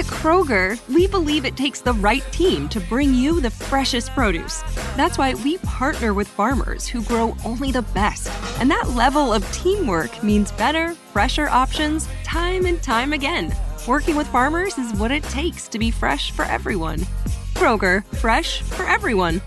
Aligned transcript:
At 0.00 0.06
Kroger, 0.06 0.80
we 0.88 1.06
believe 1.06 1.44
it 1.44 1.58
takes 1.58 1.82
the 1.82 1.92
right 1.92 2.24
team 2.32 2.70
to 2.70 2.80
bring 2.80 3.12
you 3.12 3.38
the 3.38 3.50
freshest 3.50 4.08
produce. 4.12 4.62
That's 4.96 5.18
why 5.18 5.34
we 5.34 5.58
partner 5.58 6.14
with 6.14 6.26
farmers 6.26 6.88
who 6.88 7.02
grow 7.02 7.36
only 7.44 7.70
the 7.70 7.82
best. 7.92 8.32
And 8.58 8.70
that 8.70 8.88
level 8.96 9.30
of 9.30 9.44
teamwork 9.52 10.22
means 10.22 10.52
better, 10.52 10.94
fresher 11.12 11.48
options 11.48 12.08
time 12.24 12.64
and 12.64 12.82
time 12.82 13.12
again. 13.12 13.54
Working 13.86 14.16
with 14.16 14.26
farmers 14.28 14.78
is 14.78 14.94
what 14.94 15.10
it 15.10 15.22
takes 15.24 15.68
to 15.68 15.78
be 15.78 15.90
fresh 15.90 16.30
for 16.30 16.46
everyone. 16.46 17.00
Kroger, 17.52 18.02
fresh 18.16 18.62
for 18.62 18.84
everyone. 18.84 19.42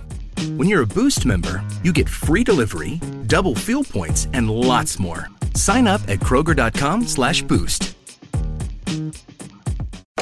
When 0.55 0.70
you're 0.70 0.83
a 0.83 0.93
Boost 0.99 1.25
member, 1.25 1.63
you 1.81 1.91
get 1.91 2.07
free 2.07 2.43
delivery, 2.43 3.01
double 3.25 3.55
fuel 3.55 3.83
points, 3.83 4.27
and 4.33 4.51
lots 4.51 4.99
more. 4.99 5.29
Sign 5.55 5.88
up 5.88 6.01
at 6.07 6.20
Kroger.com 6.20 7.07
slash 7.07 7.41
boost. 7.41 7.95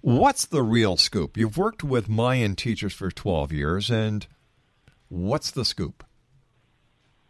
What's 0.08 0.46
the 0.46 0.64
real 0.64 0.96
scoop? 0.96 1.36
You've 1.36 1.58
worked 1.58 1.84
with 1.84 2.08
Mayan 2.08 2.56
teachers 2.56 2.94
for 2.94 3.12
12 3.12 3.52
years, 3.52 3.90
and 3.90 4.26
what's 5.10 5.52
the 5.52 5.66
scoop? 5.66 6.02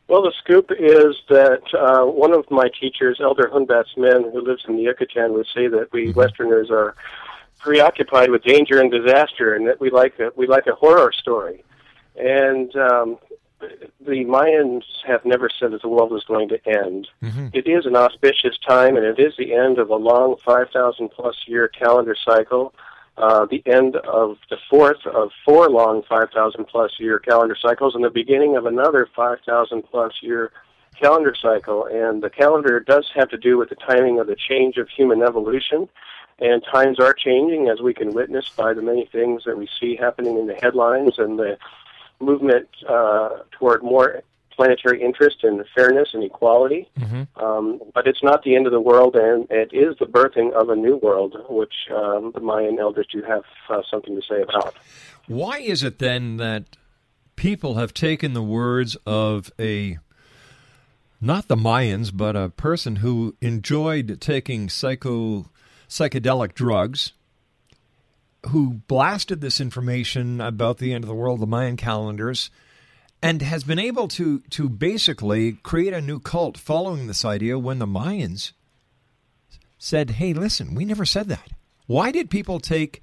Well, 0.08 0.22
the 0.22 0.32
scoop 0.44 0.70
is 0.70 1.16
that 1.28 1.64
uh, 1.74 2.06
one 2.06 2.34
of 2.34 2.46
my 2.52 2.70
teachers, 2.80 3.18
Elder 3.20 3.50
Hunbatz 3.52 3.98
Men, 3.98 4.32
who 4.32 4.42
lives 4.42 4.64
in 4.68 4.76
the 4.76 4.84
Yucatan, 4.84 5.34
would 5.34 5.48
say 5.56 5.68
that 5.68 5.92
we 5.92 6.10
mm-hmm. 6.10 6.20
Westerners 6.20 6.70
are 6.70 6.94
preoccupied 7.58 8.30
with 8.30 8.44
danger 8.44 8.80
and 8.80 8.92
disaster, 8.92 9.56
and 9.56 9.68
that 9.68 9.82
we 9.82 9.90
like 9.90 10.20
a, 10.20 10.30
we 10.36 10.46
like 10.46 10.68
a 10.68 10.76
horror 10.76 11.12
story. 11.12 11.64
And 12.16 12.76
um, 12.76 13.18
the 13.60 14.26
Mayans 14.26 14.84
have 15.06 15.26
never 15.26 15.50
said 15.50 15.72
that 15.72 15.82
the 15.82 15.88
world 15.88 16.14
is 16.14 16.24
going 16.24 16.50
to 16.50 16.68
end. 16.68 17.08
Mm-hmm. 17.24 17.48
It 17.54 17.68
is 17.68 17.86
an 17.86 17.96
auspicious 17.96 18.58
time, 18.58 18.96
and 18.96 19.06
it 19.06 19.20
is 19.20 19.34
the 19.38 19.54
end 19.54 19.80
of 19.80 19.90
a 19.90 19.96
long 19.96 20.36
5,000 20.46 21.10
plus 21.10 21.36
year 21.48 21.68
calendar 21.68 22.16
cycle. 22.16 22.74
Uh, 23.18 23.46
the 23.46 23.64
end 23.66 23.96
of 23.96 24.38
the 24.52 24.58
fourth 24.70 25.04
of 25.08 25.32
four 25.44 25.70
long 25.70 26.04
5,000 26.04 26.66
plus 26.66 27.00
year 27.00 27.18
calendar 27.18 27.58
cycles, 27.60 27.96
and 27.96 28.04
the 28.04 28.12
beginning 28.12 28.56
of 28.56 28.66
another 28.66 29.08
5,000 29.16 29.82
plus 29.84 30.14
year 30.22 30.52
calendar 31.00 31.36
cycle. 31.40 31.86
And 31.86 32.22
the 32.22 32.30
calendar 32.30 32.80
does 32.80 33.10
have 33.16 33.30
to 33.30 33.38
do 33.38 33.58
with 33.58 33.70
the 33.70 33.76
timing 33.76 34.20
of 34.20 34.28
the 34.28 34.36
change 34.36 34.78
of 34.78 34.88
human 34.90 35.24
evolution. 35.24 35.90
And 36.40 36.64
times 36.64 37.00
are 37.00 37.14
changing, 37.14 37.68
as 37.68 37.82
we 37.82 37.96
can 37.96 38.14
witness 38.14 38.50
by 38.50 38.74
the 38.74 38.84
many 38.84 39.08
things 39.12 39.44
that 39.46 39.58
we 39.58 39.68
see 39.80 39.96
happening 39.96 40.38
in 40.38 40.46
the 40.46 40.54
headlines 40.54 41.18
and 41.18 41.40
the 41.40 41.58
movement 42.20 42.68
uh, 42.88 43.30
toward 43.52 43.84
more 43.84 44.24
planetary 44.58 45.02
interest 45.02 45.44
and 45.44 45.64
fairness 45.76 46.10
and 46.14 46.24
equality. 46.24 46.90
Mm-hmm. 47.00 47.44
Um, 47.44 47.80
but 47.94 48.08
it's 48.08 48.24
not 48.24 48.44
the 48.44 48.56
end 48.56 48.66
of 48.66 48.74
the 48.74 48.82
world, 48.82 49.16
and 49.16 49.48
it 49.52 49.70
is 49.72 49.96
the 50.00 50.06
birthing 50.06 50.52
of 50.54 50.70
a 50.70 50.76
new 50.76 50.98
world, 50.98 51.38
which 51.48 51.74
um, 51.96 52.32
the 52.34 52.42
Mayan 52.42 52.80
elders 52.80 53.08
do 53.14 53.22
have 53.22 53.44
uh, 53.70 53.82
something 53.90 54.16
to 54.16 54.22
say 54.28 54.42
about. 54.42 54.76
Why 55.28 55.60
is 55.60 55.84
it 55.84 56.00
then 56.00 56.38
that 56.38 56.76
people 57.36 57.76
have 57.76 57.94
taken 57.94 58.34
the 58.34 58.44
words 58.44 58.98
of 59.06 59.52
a 59.60 60.00
not 61.20 61.48
the 61.48 61.56
Mayans, 61.56 62.12
but 62.14 62.36
a 62.36 62.50
person 62.50 62.98
who 62.98 63.36
enjoyed 63.42 64.20
taking 64.22 64.70
psycho 64.70 65.50
psychedelic 65.90 66.54
drugs, 66.54 67.14
who 68.48 68.76
blasted 68.88 69.42
this 69.42 69.60
information 69.60 70.40
about 70.40 70.78
the 70.78 70.94
end 70.94 71.04
of 71.04 71.08
the 71.08 71.16
world, 71.16 71.40
the 71.40 71.48
Mayan 71.48 71.78
calendars, 71.78 72.50
and 73.22 73.42
has 73.42 73.64
been 73.64 73.80
able 73.80 74.08
to 74.10 74.40
to 74.52 74.70
basically 74.70 75.54
create 75.54 75.94
a 75.94 76.02
new 76.02 76.20
cult 76.20 76.58
following 76.58 77.08
this 77.08 77.26
idea 77.26 77.58
when 77.58 77.80
the 77.80 77.88
Mayans 77.88 78.52
said, 79.78 80.12
"Hey, 80.12 80.34
listen, 80.34 80.76
we 80.76 80.86
never 80.86 81.06
said 81.06 81.28
that." 81.30 81.50
Why 81.88 82.12
did 82.12 82.30
people 82.30 82.60
take 82.60 83.02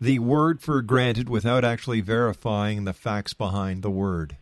the 0.00 0.18
word 0.18 0.60
for 0.60 0.82
granted 0.82 1.28
without 1.28 1.64
actually 1.64 2.00
verifying 2.00 2.84
the 2.84 2.92
facts 2.92 3.34
behind 3.34 3.82
the 3.82 3.90
word? 3.90 4.36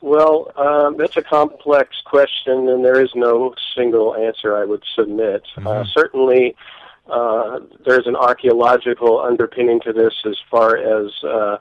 Well, 0.00 0.50
um, 0.56 0.96
that's 0.96 1.16
a 1.16 1.22
complex 1.22 1.90
question, 2.04 2.68
and 2.68 2.84
there 2.84 3.00
is 3.00 3.10
no 3.14 3.54
single 3.76 4.16
answer 4.16 4.56
I 4.56 4.64
would 4.64 4.82
submit. 4.96 5.44
Mm-hmm. 5.56 5.66
Uh, 5.66 5.84
certainly, 5.84 6.56
uh, 7.08 7.60
there's 7.84 8.06
an 8.06 8.16
archaeological 8.16 9.20
underpinning 9.20 9.80
to 9.80 9.92
this 9.92 10.14
as 10.24 10.36
far 10.50 10.76
as 10.76 11.12
uh, 11.24 11.58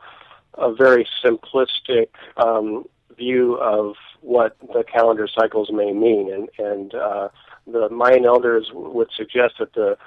a 0.56 0.74
very 0.74 1.08
simplistic 1.24 2.10
um, 2.38 2.86
view 3.18 3.56
of 3.56 3.96
what 4.22 4.56
the 4.74 4.84
calendar 4.84 5.28
cycles 5.28 5.70
may 5.72 5.92
mean, 5.92 6.32
and, 6.32 6.50
and 6.60 6.94
uh, 6.94 7.30
the 7.66 7.90
Mayan 7.90 8.26
elders 8.26 8.70
would 8.74 9.10
suggest 9.16 9.56
that 9.60 9.74
the 9.74 9.98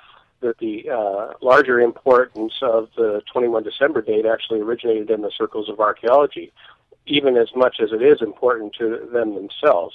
that 0.41 0.59
the 0.59 0.91
uh, 0.91 1.33
larger 1.41 1.81
importance 1.81 2.53
of 2.61 2.89
the 2.97 3.23
21 3.33 3.63
December 3.63 4.03
date 4.03 4.27
actually 4.27 4.61
originated 4.61 5.09
in 5.11 5.23
the 5.23 5.31
circles 5.39 5.71
of 5.71 5.81
archaeology, 5.81 6.53
even 7.07 7.39
as 7.39 7.49
much 7.57 7.77
as 7.83 7.91
it 7.93 8.03
is 8.03 8.21
important 8.21 8.75
to 8.79 9.09
them 9.11 9.35
themselves. 9.35 9.95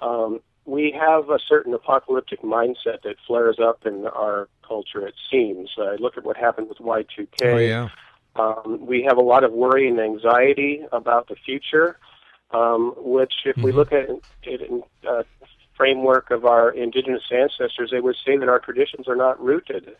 Um, 0.00 0.40
we 0.64 0.92
have 0.98 1.30
a 1.30 1.38
certain 1.38 1.74
apocalyptic 1.74 2.42
mindset 2.42 3.02
that 3.02 3.16
flares 3.26 3.58
up 3.60 3.84
in 3.84 4.06
our 4.06 4.48
culture, 4.66 5.06
it 5.06 5.14
seems. 5.30 5.70
Uh, 5.76 5.94
look 5.98 6.16
at 6.16 6.24
what 6.24 6.36
happened 6.36 6.68
with 6.68 6.78
Y2K. 6.78 7.26
Oh 7.42 7.56
yeah. 7.58 7.88
Um, 8.34 8.86
we 8.86 9.02
have 9.02 9.18
a 9.18 9.22
lot 9.22 9.44
of 9.44 9.52
worry 9.52 9.88
and 9.88 10.00
anxiety 10.00 10.82
about 10.92 11.28
the 11.28 11.34
future, 11.34 11.98
um, 12.52 12.94
which, 12.96 13.34
if 13.44 13.56
we 13.58 13.72
Mhm. 13.72 13.74
look 13.74 13.92
at 13.92 14.08
it 14.44 14.60
in 14.62 14.82
uh, 15.06 15.22
framework 15.76 16.30
of 16.30 16.44
our 16.44 16.70
indigenous 16.70 17.24
ancestors, 17.30 17.90
they 17.90 18.00
would 18.00 18.16
say 18.24 18.36
that 18.36 18.48
our 18.48 18.58
traditions 18.58 19.08
are 19.08 19.16
not 19.16 19.42
rooted 19.42 19.96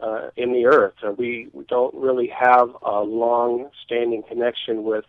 uh, 0.00 0.30
in 0.36 0.52
the 0.52 0.66
earth. 0.66 0.94
Uh, 1.02 1.12
we, 1.12 1.48
we 1.52 1.64
don't 1.64 1.94
really 1.94 2.28
have 2.28 2.70
a 2.82 3.00
long-standing 3.02 4.22
connection 4.22 4.84
with 4.84 5.04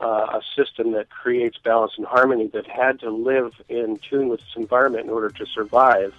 uh, 0.00 0.40
a 0.40 0.42
system 0.56 0.92
that 0.92 1.10
creates 1.10 1.58
balance 1.58 1.92
and 1.96 2.06
harmony 2.06 2.48
that 2.48 2.66
had 2.66 3.00
to 3.00 3.10
live 3.10 3.52
in 3.68 3.98
tune 3.98 4.28
with 4.28 4.40
its 4.40 4.56
environment 4.56 5.04
in 5.04 5.10
order 5.10 5.30
to 5.30 5.46
survive. 5.46 6.14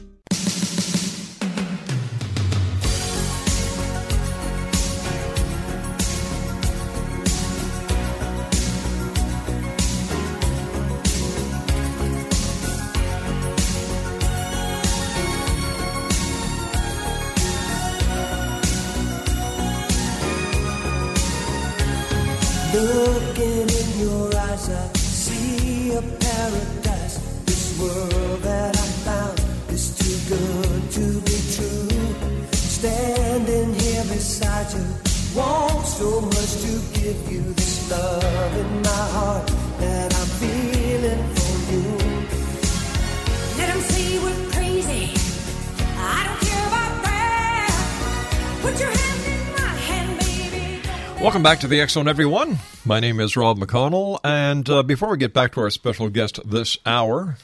Welcome 51.41 51.53
back 51.53 51.61
to 51.61 51.67
the 51.67 51.87
Zone, 51.87 52.07
everyone. 52.07 52.59
My 52.85 52.99
name 52.99 53.19
is 53.19 53.35
Rob 53.35 53.57
McConnell, 53.57 54.19
and 54.23 54.69
uh, 54.69 54.83
before 54.83 55.09
we 55.09 55.17
get 55.17 55.33
back 55.33 55.53
to 55.53 55.61
our 55.61 55.71
special 55.71 56.07
guest 56.07 56.39
this 56.45 56.77
hour, 56.85 57.37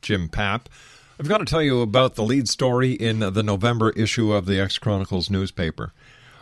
Jim 0.00 0.30
Papp, 0.30 0.68
I've 1.20 1.28
got 1.28 1.36
to 1.36 1.44
tell 1.44 1.60
you 1.60 1.82
about 1.82 2.14
the 2.14 2.22
lead 2.22 2.48
story 2.48 2.92
in 2.92 3.18
the 3.18 3.42
November 3.42 3.90
issue 3.90 4.32
of 4.32 4.46
the 4.46 4.58
X 4.58 4.78
Chronicles 4.78 5.28
newspaper. 5.28 5.92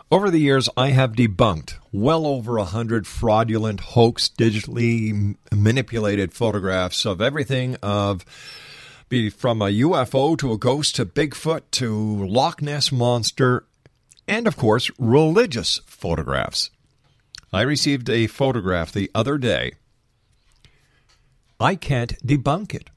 Over 0.08 0.30
the 0.30 0.38
years, 0.38 0.68
I 0.76 0.90
have 0.90 1.14
debunked 1.14 1.78
well 1.90 2.28
over 2.28 2.58
a 2.58 2.64
hundred 2.64 3.08
fraudulent, 3.08 3.80
hoax, 3.80 4.28
digitally 4.28 5.34
manipulated 5.52 6.32
photographs 6.32 7.04
of 7.04 7.20
everything 7.20 7.74
of 7.82 8.24
be 9.08 9.30
from 9.30 9.60
a 9.60 9.64
UFO 9.64 10.38
to 10.38 10.52
a 10.52 10.58
ghost 10.58 10.94
to 10.94 11.06
Bigfoot 11.06 11.62
to 11.72 12.24
Loch 12.24 12.62
Ness 12.62 12.92
monster, 12.92 13.64
and 14.28 14.46
of 14.46 14.56
course, 14.56 14.92
religious 14.96 15.80
photographs. 15.86 16.70
I 17.52 17.62
received 17.62 18.08
a 18.08 18.28
photograph 18.28 18.92
the 18.92 19.10
other 19.14 19.36
day. 19.36 19.72
I 21.58 21.74
can't 21.74 22.14
debunk 22.24 22.74
it. 22.74 22.90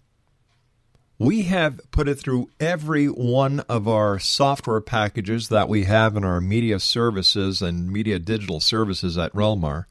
We 1.18 1.44
have 1.44 1.80
put 1.92 2.08
it 2.08 2.16
through 2.16 2.50
every 2.60 3.08
one 3.08 3.62
of 3.62 3.88
our 3.88 4.20
software 4.20 4.82
packages 4.82 5.50
that 5.50 5.70
we 5.70 5.86
have 5.86 6.16
in 6.16 6.24
our 6.24 6.42
media 6.42 6.80
services 6.80 7.62
and 7.62 7.92
media 7.92 8.20
digital 8.20 8.60
services 8.60 9.18
at 9.18 9.34
Relmar. 9.34 9.86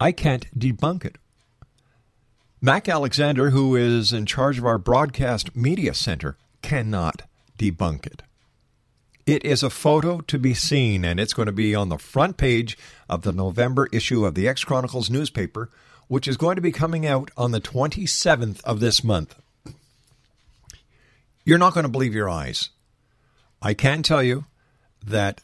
I 0.00 0.12
can't 0.12 0.46
debunk 0.58 1.04
it. 1.04 1.18
Mac 2.60 2.88
Alexander, 2.88 3.50
who 3.50 3.76
is 3.76 4.12
in 4.12 4.24
charge 4.26 4.58
of 4.58 4.66
our 4.66 4.78
broadcast 4.78 5.54
media 5.54 5.94
center, 5.94 6.36
cannot 6.62 7.22
debunk 7.58 8.06
it. 8.06 8.22
It 9.24 9.44
is 9.44 9.62
a 9.62 9.70
photo 9.70 10.20
to 10.22 10.38
be 10.38 10.52
seen, 10.52 11.04
and 11.04 11.20
it's 11.20 11.34
going 11.34 11.46
to 11.46 11.52
be 11.52 11.74
on 11.74 11.88
the 11.88 11.98
front 11.98 12.36
page 12.36 12.76
of 13.08 13.22
the 13.22 13.32
November 13.32 13.88
issue 13.92 14.26
of 14.26 14.34
the 14.34 14.48
X 14.48 14.64
Chronicles 14.64 15.10
newspaper, 15.10 15.70
which 16.08 16.26
is 16.26 16.36
going 16.36 16.56
to 16.56 16.62
be 16.62 16.72
coming 16.72 17.06
out 17.06 17.30
on 17.36 17.52
the 17.52 17.60
27th 17.60 18.62
of 18.64 18.80
this 18.80 19.04
month. 19.04 19.36
You're 21.44 21.58
not 21.58 21.74
going 21.74 21.84
to 21.84 21.90
believe 21.90 22.14
your 22.14 22.28
eyes. 22.28 22.70
I 23.60 23.74
can 23.74 24.02
tell 24.02 24.22
you 24.22 24.46
that 25.04 25.40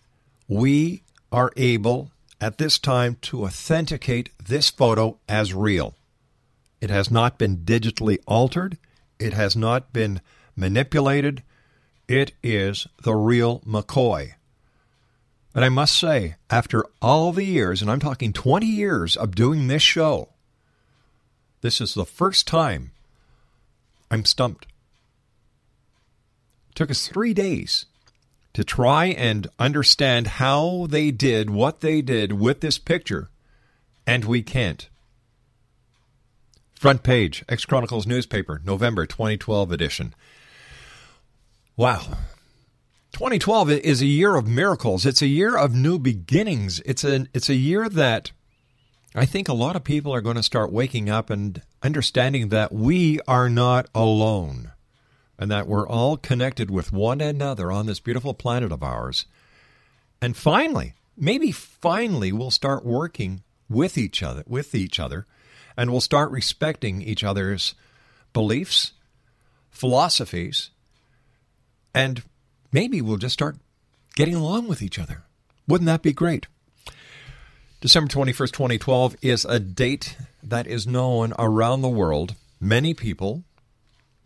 we 0.49 1.03
are 1.31 1.53
able 1.57 2.11
at 2.41 2.59
this 2.59 2.79
time 2.79 3.17
to 3.21 3.45
authenticate 3.45 4.31
this 4.45 4.71
photo 4.71 5.19
as 5.29 5.55
real. 5.55 5.95
It 6.81 6.91
has 6.91 7.11
not 7.11 7.39
been 7.39 7.59
digitally 7.59 8.19
altered, 8.27 8.77
it 9.19 9.33
has 9.35 9.57
not 9.57 9.93
been 9.93 10.21
manipulated. 10.57 11.43
It 12.09 12.33
is 12.43 12.87
the 13.03 13.15
real 13.15 13.61
McCoy. 13.61 14.33
And 15.55 15.65
I 15.65 15.69
must 15.69 15.99
say, 15.99 16.37
after 16.49 16.85
all 17.03 17.33
the 17.33 17.45
years, 17.45 17.83
and 17.83 17.91
I'm 17.91 18.01
talking 18.01 18.33
20 18.33 18.67
years 18.67 19.17
of 19.17 19.35
doing 19.35 19.67
this 19.67 19.83
show, 19.83 20.31
this 21.61 21.81
is 21.81 21.95
the 21.95 22.07
first 22.07 22.47
time 22.47 22.93
I'm 24.11 24.25
stumped. 24.25 24.67
It 26.71 26.77
took 26.77 26.91
us 26.91 27.09
three 27.09 27.35
days 27.35 27.87
to 28.55 28.65
try 28.65 29.07
and 29.07 29.47
understand 29.59 30.27
how 30.27 30.87
they 30.89 31.11
did 31.11 31.51
what 31.51 31.81
they 31.81 32.01
did 32.01 32.33
with 32.33 32.61
this 32.61 32.79
picture, 32.79 33.29
and 34.07 34.25
we 34.25 34.43
can't. 34.43 34.89
Front 36.75 37.03
page, 37.03 37.45
X 37.49 37.65
Chronicles 37.65 38.07
newspaper, 38.07 38.63
November 38.65 39.05
2012 39.05 39.73
edition. 39.73 40.15
Wow. 41.79 42.01
2012 43.13 43.71
is 43.71 44.03
a 44.03 44.07
year 44.07 44.35
of 44.35 44.49
miracles. 44.49 45.07
It's 45.07 45.23
a 45.23 45.29
year 45.29 45.57
of 45.57 45.77
new 45.77 46.01
beginnings. 46.01 46.81
It's 46.81 47.05
a 47.05 47.29
it's 47.33 47.49
a 47.49 47.55
year 47.55 47.89
that 47.89 48.33
I 49.15 49.25
think 49.25 49.49
a 49.49 49.53
lot 49.53 49.77
of 49.77 49.85
people 49.85 50.13
are 50.13 50.21
going 50.21 50.35
to 50.35 50.43
start 50.43 50.73
waking 50.73 51.09
up 51.09 51.31
and 51.31 51.63
understanding 51.81 52.49
that 52.49 52.73
we 52.73 53.21
are 53.29 53.49
not 53.49 53.87
alone 53.95 54.73
and 55.39 55.53
that 55.53 55.69
we're 55.69 55.87
all 55.87 56.17
connected 56.17 56.69
with 56.69 56.93
one 56.93 57.21
another 57.21 57.71
on 57.71 57.87
this 57.87 58.01
beautiful 58.01 58.35
planet 58.35 58.73
of 58.73 58.83
ours. 58.83 59.27
And 60.21 60.37
finally, 60.37 60.95
maybe 61.17 61.53
finally 61.53 62.33
we'll 62.33 62.51
start 62.51 62.85
working 62.85 63.45
with 63.71 63.97
each 63.97 64.21
other, 64.21 64.43
with 64.49 64.75
each 64.75 64.99
other, 64.99 65.27
and 65.77 65.93
we'll 65.93 66.01
start 66.01 66.33
respecting 66.33 67.03
each 67.03 67.23
other's 67.23 67.77
beliefs, 68.33 68.95
philosophies, 69.71 70.71
and 71.99 72.23
maybe 72.71 73.03
we'll 73.03 73.17
just 73.17 73.33
start 73.33 73.57
getting 74.15 74.37
along 74.37 74.69
with 74.69 74.83
each 74.83 75.01
other. 75.01 75.25
Wouldn't 75.67 75.87
that 75.87 76.01
be 76.01 76.13
great? 76.13 76.47
December 77.81 78.09
21st, 78.09 78.53
2012 78.53 79.17
is 79.21 79.45
a 79.45 79.59
date 79.59 80.17
that 80.41 80.69
is 80.69 80.87
known 80.87 81.33
around 81.41 81.83
the 81.83 81.89
world. 81.89 82.37
Many 82.61 82.95
people 82.95 83.43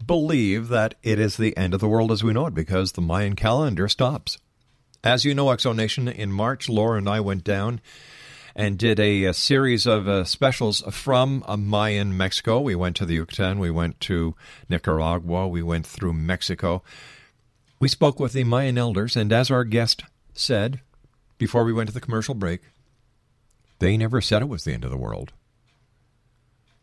believe 0.04 0.68
that 0.68 0.96
it 1.02 1.18
is 1.18 1.38
the 1.38 1.56
end 1.56 1.72
of 1.72 1.80
the 1.80 1.88
world 1.88 2.12
as 2.12 2.22
we 2.22 2.34
know 2.34 2.46
it 2.46 2.54
because 2.54 2.92
the 2.92 3.00
Mayan 3.00 3.36
calendar 3.36 3.88
stops. 3.88 4.36
As 5.02 5.24
you 5.24 5.34
know, 5.34 5.46
Exonation, 5.46 6.14
in 6.14 6.30
March, 6.30 6.68
Laura 6.68 6.98
and 6.98 7.08
I 7.08 7.20
went 7.20 7.42
down 7.42 7.80
and 8.54 8.78
did 8.78 9.00
a, 9.00 9.24
a 9.24 9.32
series 9.32 9.86
of 9.86 10.06
uh, 10.06 10.24
specials 10.24 10.82
from 10.90 11.42
uh, 11.46 11.56
Mayan 11.56 12.18
Mexico. 12.18 12.60
We 12.60 12.74
went 12.74 12.96
to 12.96 13.06
the 13.06 13.14
Yucatan, 13.14 13.58
we 13.58 13.70
went 13.70 13.98
to 14.00 14.34
Nicaragua, 14.68 15.48
we 15.48 15.62
went 15.62 15.86
through 15.86 16.12
Mexico. 16.12 16.82
We 17.82 17.88
spoke 17.88 18.20
with 18.20 18.32
the 18.32 18.44
Mayan 18.44 18.78
elders, 18.78 19.16
and 19.16 19.32
as 19.32 19.50
our 19.50 19.64
guest 19.64 20.04
said 20.34 20.82
before 21.36 21.64
we 21.64 21.72
went 21.72 21.88
to 21.88 21.92
the 21.92 22.00
commercial 22.00 22.32
break, 22.32 22.60
they 23.80 23.96
never 23.96 24.20
said 24.20 24.40
it 24.40 24.48
was 24.48 24.62
the 24.62 24.72
end 24.72 24.84
of 24.84 24.92
the 24.92 24.96
world. 24.96 25.32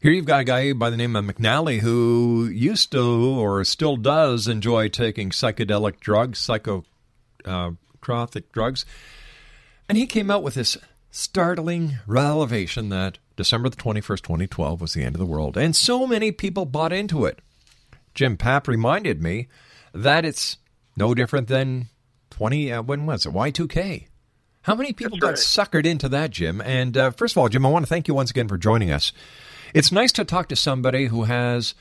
Here 0.02 0.12
you've 0.12 0.26
got 0.26 0.42
a 0.42 0.44
guy 0.44 0.74
by 0.74 0.90
the 0.90 0.98
name 0.98 1.16
of 1.16 1.24
McNally 1.24 1.80
who 1.80 2.50
used 2.54 2.92
to 2.92 3.00
or 3.40 3.64
still 3.64 3.96
does 3.96 4.50
enjoy 4.50 4.90
taking 4.90 5.30
psychedelic 5.30 6.02
drugs, 6.02 6.46
psychotropic 6.46 6.84
uh, 7.46 8.42
drugs. 8.52 8.86
And 9.88 9.98
he 9.98 10.06
came 10.06 10.30
out 10.30 10.44
with 10.44 10.56
this 10.56 10.76
startling 11.12 12.00
revelation 12.08 12.90
that 12.90 13.20
December 13.38 13.70
the 13.70 13.78
21st, 13.78 14.22
2012 14.22 14.82
was 14.82 14.96
the 14.96 15.06
end 15.06 15.16
of 15.16 15.20
the 15.20 15.26
world. 15.26 15.56
And 15.56 15.78
so 15.78 16.06
many 16.06 16.34
people 16.34 16.66
bought 16.66 16.92
into 16.92 17.24
it. 17.24 17.40
Jim 18.14 18.36
Papp 18.36 18.68
reminded 18.68 19.24
me 19.24 19.48
that 19.94 20.26
it's 20.26 20.58
no 21.00 21.16
different 21.16 21.48
than 21.48 21.88
20, 22.30 22.72
uh, 22.72 22.82
when 22.84 23.08
was 23.08 23.26
it? 23.26 23.34
Y2K. 23.34 24.06
How 24.64 24.76
many 24.76 24.94
people 24.94 25.18
got 25.18 25.36
suckered 25.36 25.86
into 25.86 26.10
that, 26.10 26.30
Jim? 26.30 26.62
And 26.62 26.96
uh, 26.96 27.12
first 27.12 27.34
of 27.34 27.38
all, 27.40 27.50
Jim, 27.50 27.66
I 27.66 27.70
want 27.70 27.86
to 27.86 27.90
thank 27.90 28.08
you 28.08 28.14
once 28.14 28.30
again 28.30 28.48
for 28.48 28.58
joining 28.58 28.92
us. 28.92 29.12
It's 29.74 29.92
nice 29.92 30.12
to 30.14 30.26
talk 30.26 30.50
to 30.50 30.56
somebody 30.56 31.06
who 31.08 31.24
has 31.24 31.74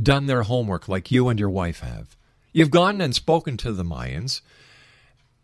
done 0.00 0.26
their 0.26 0.42
homework 0.42 0.88
like 0.88 1.10
you 1.10 1.28
and 1.28 1.38
your 1.38 1.50
wife 1.50 1.80
have. 1.80 2.16
You've 2.52 2.70
gone 2.70 3.00
and 3.00 3.14
spoken 3.14 3.56
to 3.58 3.72
the 3.72 3.84
Mayans. 3.84 4.40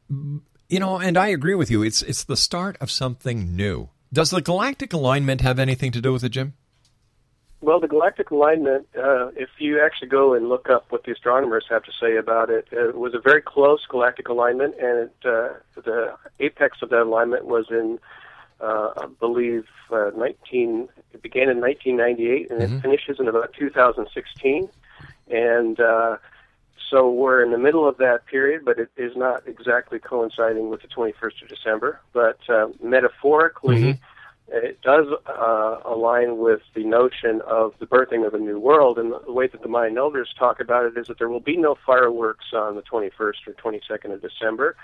You 0.08 0.80
know, 0.80 0.98
and 0.98 1.16
I 1.16 1.28
agree 1.28 1.54
with 1.54 1.70
you. 1.70 1.82
It's 1.82 2.02
it's 2.02 2.24
the 2.24 2.36
start 2.36 2.76
of 2.80 2.90
something 2.90 3.54
new. 3.54 3.90
Does 4.12 4.30
the 4.30 4.40
galactic 4.40 4.92
alignment 4.92 5.42
have 5.42 5.58
anything 5.58 5.92
to 5.92 6.00
do 6.00 6.12
with 6.12 6.24
it, 6.24 6.30
Jim? 6.30 6.54
Well, 7.60 7.80
the 7.80 7.88
galactic 7.88 8.30
alignment, 8.30 8.86
uh, 8.96 9.28
if 9.36 9.48
you 9.58 9.80
actually 9.80 10.08
go 10.08 10.32
and 10.34 10.48
look 10.48 10.70
up 10.70 10.86
what 10.90 11.04
the 11.04 11.12
astronomers 11.12 11.64
have 11.68 11.82
to 11.84 11.92
say 12.00 12.16
about 12.16 12.50
it, 12.50 12.68
it 12.70 12.96
was 12.96 13.14
a 13.14 13.18
very 13.18 13.42
close 13.42 13.84
galactic 13.88 14.28
alignment, 14.28 14.76
and 14.80 15.10
it, 15.10 15.16
uh, 15.24 15.48
the 15.74 16.14
apex 16.38 16.78
of 16.82 16.90
that 16.90 17.02
alignment 17.02 17.46
was 17.46 17.66
in 17.70 17.98
uh, 18.60 18.90
I 18.96 19.06
believe, 19.20 19.66
uh, 19.90 20.10
19. 20.16 20.88
It 21.12 21.22
began 21.22 21.48
in 21.48 21.60
1998 21.60 22.50
and 22.50 22.60
mm-hmm. 22.60 22.76
it 22.76 22.82
finishes 22.82 23.20
in 23.20 23.28
about 23.28 23.52
2016. 23.58 24.68
And 25.30 25.80
uh, 25.80 26.16
so 26.90 27.10
we're 27.10 27.44
in 27.44 27.52
the 27.52 27.58
middle 27.58 27.88
of 27.88 27.98
that 27.98 28.26
period, 28.26 28.64
but 28.64 28.78
it 28.78 28.90
is 28.96 29.16
not 29.16 29.46
exactly 29.46 29.98
coinciding 29.98 30.70
with 30.70 30.82
the 30.82 30.88
21st 30.88 31.42
of 31.42 31.48
December. 31.48 32.00
But 32.12 32.38
uh, 32.48 32.68
metaphorically, 32.82 33.82
mm-hmm. 33.82 34.02
It 34.50 34.80
does 34.82 35.06
uh, 35.26 35.80
align 35.84 36.38
with 36.38 36.60
the 36.74 36.84
notion 36.84 37.40
of 37.46 37.74
the 37.78 37.86
birthing 37.86 38.26
of 38.26 38.34
a 38.34 38.38
new 38.38 38.58
world. 38.58 38.98
And 38.98 39.12
the 39.26 39.32
way 39.32 39.46
that 39.46 39.62
the 39.62 39.68
Mayan 39.68 39.98
elders 39.98 40.34
talk 40.38 40.60
about 40.60 40.86
it 40.86 40.96
is 40.96 41.06
that 41.08 41.18
there 41.18 41.28
will 41.28 41.40
be 41.40 41.56
no 41.56 41.76
fireworks 41.86 42.46
on 42.52 42.76
the 42.76 42.82
21st 42.82 43.10
or 43.20 43.54
22nd 43.54 44.12
of 44.12 44.22
December 44.22 44.76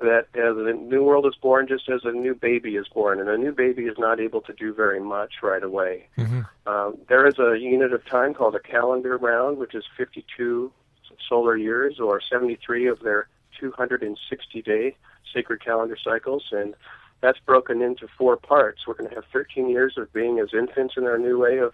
that 0.00 0.26
uh, 0.34 0.52
the 0.54 0.72
new 0.72 1.04
world 1.04 1.26
is 1.26 1.34
born 1.40 1.68
just 1.68 1.88
as 1.88 2.00
a 2.04 2.12
new 2.12 2.34
baby 2.34 2.76
is 2.76 2.88
born, 2.88 3.20
and 3.20 3.28
a 3.28 3.36
new 3.36 3.52
baby 3.52 3.84
is 3.84 3.96
not 3.98 4.18
able 4.18 4.40
to 4.40 4.52
do 4.54 4.72
very 4.72 5.00
much 5.00 5.34
right 5.42 5.62
away. 5.62 6.08
Mm-hmm. 6.16 6.40
Um, 6.66 6.96
there 7.08 7.26
is 7.26 7.38
a 7.38 7.58
unit 7.58 7.92
of 7.92 8.04
time 8.06 8.34
called 8.34 8.54
a 8.54 8.60
calendar 8.60 9.16
round, 9.18 9.58
which 9.58 9.74
is 9.74 9.84
52 9.96 10.72
solar 11.28 11.56
years 11.56 12.00
or 12.00 12.20
73 12.20 12.86
of 12.86 13.00
their 13.00 13.28
260 13.58 14.62
day 14.62 14.96
sacred 15.34 15.62
calendar 15.62 15.96
cycles, 16.02 16.44
and 16.50 16.74
that's 17.20 17.38
broken 17.40 17.82
into 17.82 18.08
four 18.18 18.36
parts. 18.36 18.86
We're 18.86 18.94
going 18.94 19.10
to 19.10 19.14
have 19.16 19.24
13 19.32 19.68
years 19.68 19.94
of 19.96 20.12
being 20.12 20.38
as 20.38 20.54
infants 20.54 20.94
in 20.96 21.04
our 21.04 21.18
new 21.18 21.38
way 21.38 21.58
of 21.58 21.72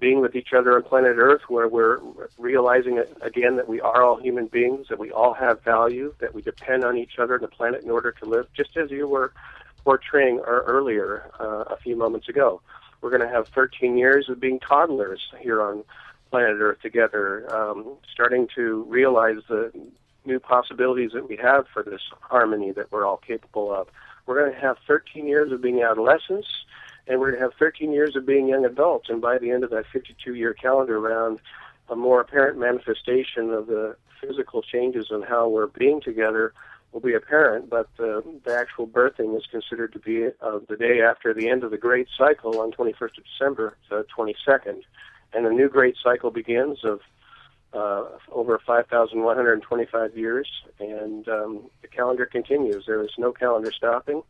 being 0.00 0.20
with 0.20 0.34
each 0.34 0.52
other 0.52 0.74
on 0.74 0.82
planet 0.82 1.16
Earth, 1.16 1.42
where 1.48 1.68
we're 1.68 2.00
realizing 2.36 3.00
again 3.20 3.54
that 3.56 3.68
we 3.68 3.80
are 3.80 4.02
all 4.02 4.20
human 4.20 4.46
beings, 4.46 4.88
that 4.88 4.98
we 4.98 5.12
all 5.12 5.32
have 5.32 5.62
value, 5.62 6.12
that 6.18 6.34
we 6.34 6.42
depend 6.42 6.84
on 6.84 6.96
each 6.96 7.18
other 7.20 7.34
and 7.34 7.44
the 7.44 7.48
planet 7.48 7.84
in 7.84 7.90
order 7.90 8.10
to 8.10 8.24
live, 8.24 8.46
just 8.52 8.76
as 8.76 8.90
you 8.90 9.06
were 9.06 9.32
portraying 9.84 10.40
earlier 10.40 11.30
uh, 11.38 11.64
a 11.72 11.76
few 11.76 11.94
moments 11.96 12.28
ago. 12.28 12.60
We're 13.00 13.10
going 13.10 13.22
to 13.22 13.28
have 13.28 13.48
13 13.48 13.96
years 13.96 14.28
of 14.28 14.40
being 14.40 14.58
toddlers 14.58 15.20
here 15.40 15.62
on 15.62 15.84
planet 16.30 16.56
Earth 16.60 16.80
together, 16.80 17.46
um, 17.54 17.96
starting 18.12 18.48
to 18.56 18.84
realize 18.88 19.38
the 19.48 19.70
new 20.24 20.40
possibilities 20.40 21.12
that 21.12 21.28
we 21.28 21.36
have 21.36 21.66
for 21.72 21.82
this 21.82 22.00
harmony 22.20 22.72
that 22.72 22.90
we're 22.90 23.06
all 23.06 23.18
capable 23.18 23.72
of. 23.72 23.88
We're 24.26 24.40
going 24.40 24.54
to 24.54 24.60
have 24.60 24.76
13 24.86 25.26
years 25.26 25.52
of 25.52 25.60
being 25.60 25.82
adolescents 25.82 26.48
and 27.06 27.20
we're 27.20 27.30
going 27.30 27.40
to 27.40 27.46
have 27.46 27.54
13 27.58 27.92
years 27.92 28.16
of 28.16 28.26
being 28.26 28.48
young 28.48 28.64
adults. 28.64 29.08
And 29.08 29.20
by 29.20 29.38
the 29.38 29.50
end 29.50 29.64
of 29.64 29.70
that 29.70 29.86
52 29.92 30.34
year 30.34 30.54
calendar 30.54 31.00
round, 31.00 31.40
a 31.88 31.96
more 31.96 32.20
apparent 32.20 32.58
manifestation 32.58 33.50
of 33.50 33.66
the 33.66 33.96
physical 34.20 34.62
changes 34.62 35.08
in 35.10 35.22
how 35.22 35.48
we're 35.48 35.66
being 35.66 36.00
together 36.00 36.52
will 36.92 37.00
be 37.00 37.14
apparent, 37.14 37.70
but 37.70 37.88
uh, 37.98 38.20
the 38.44 38.54
actual 38.54 38.86
birthing 38.86 39.36
is 39.36 39.46
considered 39.50 39.92
to 39.94 39.98
be 39.98 40.26
uh, 40.26 40.58
the 40.68 40.76
day 40.76 41.00
after 41.00 41.32
the 41.32 41.48
end 41.48 41.64
of 41.64 41.70
the 41.70 41.78
great 41.78 42.06
cycle 42.16 42.60
on 42.60 42.70
21st 42.70 43.18
of 43.18 43.24
December, 43.24 43.76
the 43.88 44.04
22nd. 44.16 44.82
And 45.32 45.46
a 45.46 45.50
new 45.50 45.70
great 45.70 45.96
cycle 46.02 46.30
begins 46.30 46.84
of 46.84 47.00
uh, 47.72 48.04
over 48.30 48.58
5,125 48.58 50.16
years, 50.16 50.48
and 50.78 51.28
um, 51.28 51.70
the 51.80 51.88
calendar 51.88 52.26
continues. 52.26 52.84
There 52.86 53.02
is 53.02 53.10
no 53.18 53.32
calendar 53.32 53.72
stopping 53.72 54.22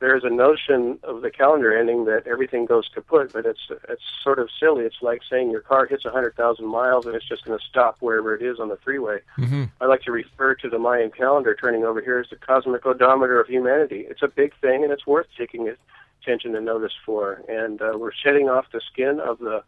there's 0.00 0.24
a 0.24 0.30
notion 0.30 0.98
of 1.02 1.22
the 1.22 1.30
calendar 1.30 1.76
ending 1.76 2.04
that 2.04 2.26
everything 2.26 2.66
goes 2.66 2.88
kaput, 2.92 3.32
but 3.32 3.46
it's 3.46 3.70
it's 3.88 4.02
sort 4.22 4.38
of 4.38 4.48
silly. 4.58 4.84
It's 4.84 5.00
like 5.00 5.22
saying 5.28 5.50
your 5.50 5.60
car 5.60 5.86
hits 5.86 6.04
100,000 6.04 6.66
miles 6.66 7.06
and 7.06 7.14
it's 7.14 7.26
just 7.26 7.44
going 7.44 7.58
to 7.58 7.64
stop 7.64 7.96
wherever 8.00 8.34
it 8.34 8.42
is 8.42 8.58
on 8.58 8.68
the 8.68 8.76
freeway. 8.76 9.20
Mm-hmm. 9.38 9.64
I 9.80 9.86
like 9.86 10.02
to 10.02 10.12
refer 10.12 10.56
to 10.56 10.68
the 10.68 10.78
Mayan 10.78 11.10
calendar 11.10 11.54
turning 11.54 11.84
over 11.84 12.00
here 12.00 12.18
as 12.18 12.28
the 12.28 12.36
cosmic 12.36 12.84
odometer 12.84 13.40
of 13.40 13.48
humanity. 13.48 14.06
It's 14.08 14.22
a 14.22 14.28
big 14.28 14.52
thing 14.60 14.82
and 14.82 14.92
it's 14.92 15.06
worth 15.06 15.26
taking 15.38 15.72
attention 16.20 16.54
and 16.56 16.66
notice 16.66 16.92
for. 17.06 17.42
And 17.48 17.80
uh, 17.80 17.92
we're 17.96 18.12
shedding 18.12 18.48
off 18.48 18.66
the 18.72 18.80
skin 18.92 19.20
of 19.20 19.38
the 19.38 19.62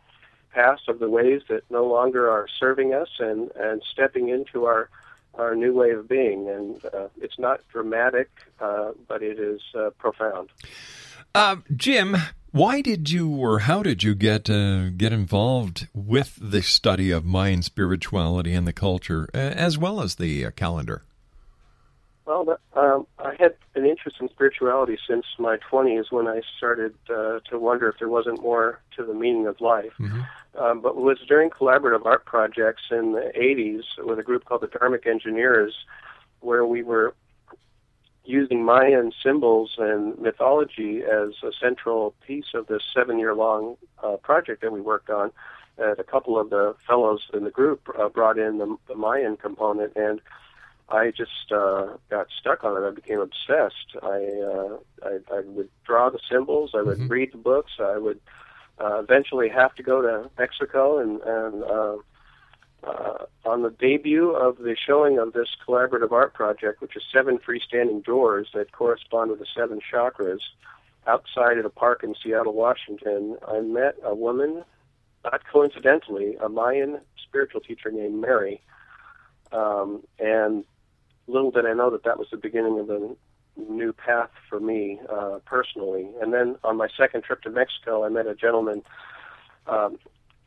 past 0.56 0.88
of 0.88 0.98
the 0.98 1.10
ways 1.10 1.42
that 1.50 1.62
no 1.70 1.86
longer 1.86 2.30
are 2.30 2.46
serving 2.58 2.94
us 2.94 3.10
and 3.18 3.50
and 3.56 3.82
stepping 3.92 4.30
into 4.30 4.64
our 4.64 4.88
our 5.34 5.54
new 5.54 5.74
way 5.74 5.90
of 5.90 6.08
being, 6.08 6.48
and 6.48 6.82
uh, 6.94 7.08
it's 7.20 7.38
not 7.38 7.60
dramatic, 7.68 8.30
uh, 8.58 8.92
but 9.06 9.22
it 9.22 9.38
is 9.38 9.60
uh, 9.78 9.90
profound. 9.98 10.48
Uh, 11.34 11.56
Jim, 11.74 12.16
why 12.52 12.80
did 12.80 13.10
you, 13.10 13.28
or 13.28 13.58
how 13.58 13.82
did 13.82 14.02
you 14.02 14.14
get 14.14 14.48
uh, 14.48 14.88
get 14.88 15.12
involved 15.12 15.88
with 15.92 16.38
the 16.40 16.62
study 16.62 17.10
of 17.10 17.26
Mayan 17.26 17.60
spirituality 17.60 18.54
and 18.54 18.66
the 18.66 18.72
culture, 18.72 19.28
as 19.34 19.76
well 19.76 20.00
as 20.00 20.14
the 20.14 20.50
calendar? 20.52 21.02
Well, 22.26 22.58
um, 22.74 23.06
I 23.20 23.36
had 23.38 23.54
an 23.76 23.86
interest 23.86 24.16
in 24.20 24.28
spirituality 24.28 24.98
since 25.08 25.24
my 25.38 25.58
20s 25.70 26.10
when 26.10 26.26
I 26.26 26.42
started 26.56 26.94
uh, 27.08 27.38
to 27.50 27.58
wonder 27.58 27.88
if 27.88 28.00
there 28.00 28.08
wasn't 28.08 28.42
more 28.42 28.80
to 28.96 29.04
the 29.04 29.14
meaning 29.14 29.46
of 29.46 29.60
life. 29.60 29.92
Um, 30.58 30.80
but 30.80 30.90
it 30.90 30.96
was 30.96 31.18
during 31.28 31.50
collaborative 31.50 32.04
art 32.04 32.24
projects 32.24 32.82
in 32.90 33.12
the 33.12 33.30
80s 33.38 33.82
with 34.04 34.18
a 34.18 34.24
group 34.24 34.44
called 34.44 34.62
the 34.62 34.66
Dharmic 34.66 35.06
Engineers, 35.06 35.72
where 36.40 36.66
we 36.66 36.82
were 36.82 37.14
using 38.24 38.64
Mayan 38.64 39.12
symbols 39.22 39.76
and 39.78 40.18
mythology 40.18 41.02
as 41.04 41.30
a 41.44 41.52
central 41.60 42.12
piece 42.26 42.54
of 42.54 42.66
this 42.66 42.82
seven 42.92 43.20
year 43.20 43.34
long 43.34 43.76
uh, 44.02 44.16
project 44.16 44.62
that 44.62 44.72
we 44.72 44.80
worked 44.80 45.10
on. 45.10 45.30
And 45.78 45.98
a 45.98 46.04
couple 46.04 46.40
of 46.40 46.50
the 46.50 46.74
fellows 46.86 47.20
in 47.32 47.44
the 47.44 47.50
group 47.50 47.88
uh, 47.96 48.08
brought 48.08 48.38
in 48.38 48.58
the, 48.58 48.76
the 48.88 48.96
Mayan 48.96 49.36
component, 49.36 49.92
and 49.94 50.20
I 50.88 51.10
just 51.10 51.50
uh, 51.50 51.96
got 52.10 52.28
stuck 52.38 52.62
on 52.62 52.80
it. 52.80 52.86
I 52.86 52.90
became 52.90 53.20
obsessed. 53.20 53.96
I, 54.02 54.06
uh, 54.06 54.76
I 55.02 55.18
I 55.34 55.40
would 55.44 55.68
draw 55.84 56.10
the 56.10 56.20
symbols. 56.30 56.72
I 56.74 56.82
would 56.82 57.10
read 57.10 57.32
the 57.32 57.38
books. 57.38 57.72
I 57.80 57.98
would 57.98 58.20
uh, 58.80 59.00
eventually 59.00 59.48
have 59.48 59.74
to 59.76 59.82
go 59.82 60.00
to 60.00 60.30
Mexico 60.38 60.98
and 60.98 61.20
and 61.22 61.64
uh, 61.64 61.96
uh, 62.84 63.26
on 63.44 63.62
the 63.62 63.70
debut 63.70 64.30
of 64.30 64.58
the 64.58 64.76
showing 64.76 65.18
of 65.18 65.32
this 65.32 65.48
collaborative 65.66 66.12
art 66.12 66.34
project, 66.34 66.80
which 66.80 66.96
is 66.96 67.02
seven 67.12 67.38
freestanding 67.38 68.04
doors 68.04 68.48
that 68.54 68.70
correspond 68.70 69.30
with 69.30 69.40
the 69.40 69.46
seven 69.56 69.80
chakras, 69.92 70.40
outside 71.06 71.58
at 71.58 71.64
a 71.64 71.70
park 71.70 72.02
in 72.02 72.14
Seattle, 72.22 72.52
Washington, 72.52 73.36
I 73.46 73.60
met 73.60 73.96
a 74.02 74.14
woman, 74.14 74.64
not 75.24 75.42
coincidentally, 75.50 76.36
a 76.36 76.48
Mayan 76.48 77.00
spiritual 77.16 77.60
teacher 77.60 77.90
named 77.90 78.20
Mary. 78.20 78.60
Um, 79.52 80.02
and 80.18 80.64
little 81.26 81.50
did 81.50 81.66
I 81.66 81.72
know 81.72 81.90
that 81.90 82.04
that 82.04 82.18
was 82.18 82.28
the 82.30 82.36
beginning 82.36 82.78
of 82.78 82.90
a 82.90 83.16
new 83.56 83.92
path 83.92 84.30
for 84.48 84.60
me 84.60 85.00
uh, 85.08 85.38
personally. 85.44 86.08
And 86.20 86.32
then 86.32 86.56
on 86.62 86.76
my 86.76 86.88
second 86.96 87.24
trip 87.24 87.42
to 87.42 87.50
Mexico, 87.50 88.04
I 88.04 88.08
met 88.08 88.26
a 88.26 88.34
gentleman 88.34 88.82
um, 89.66 89.98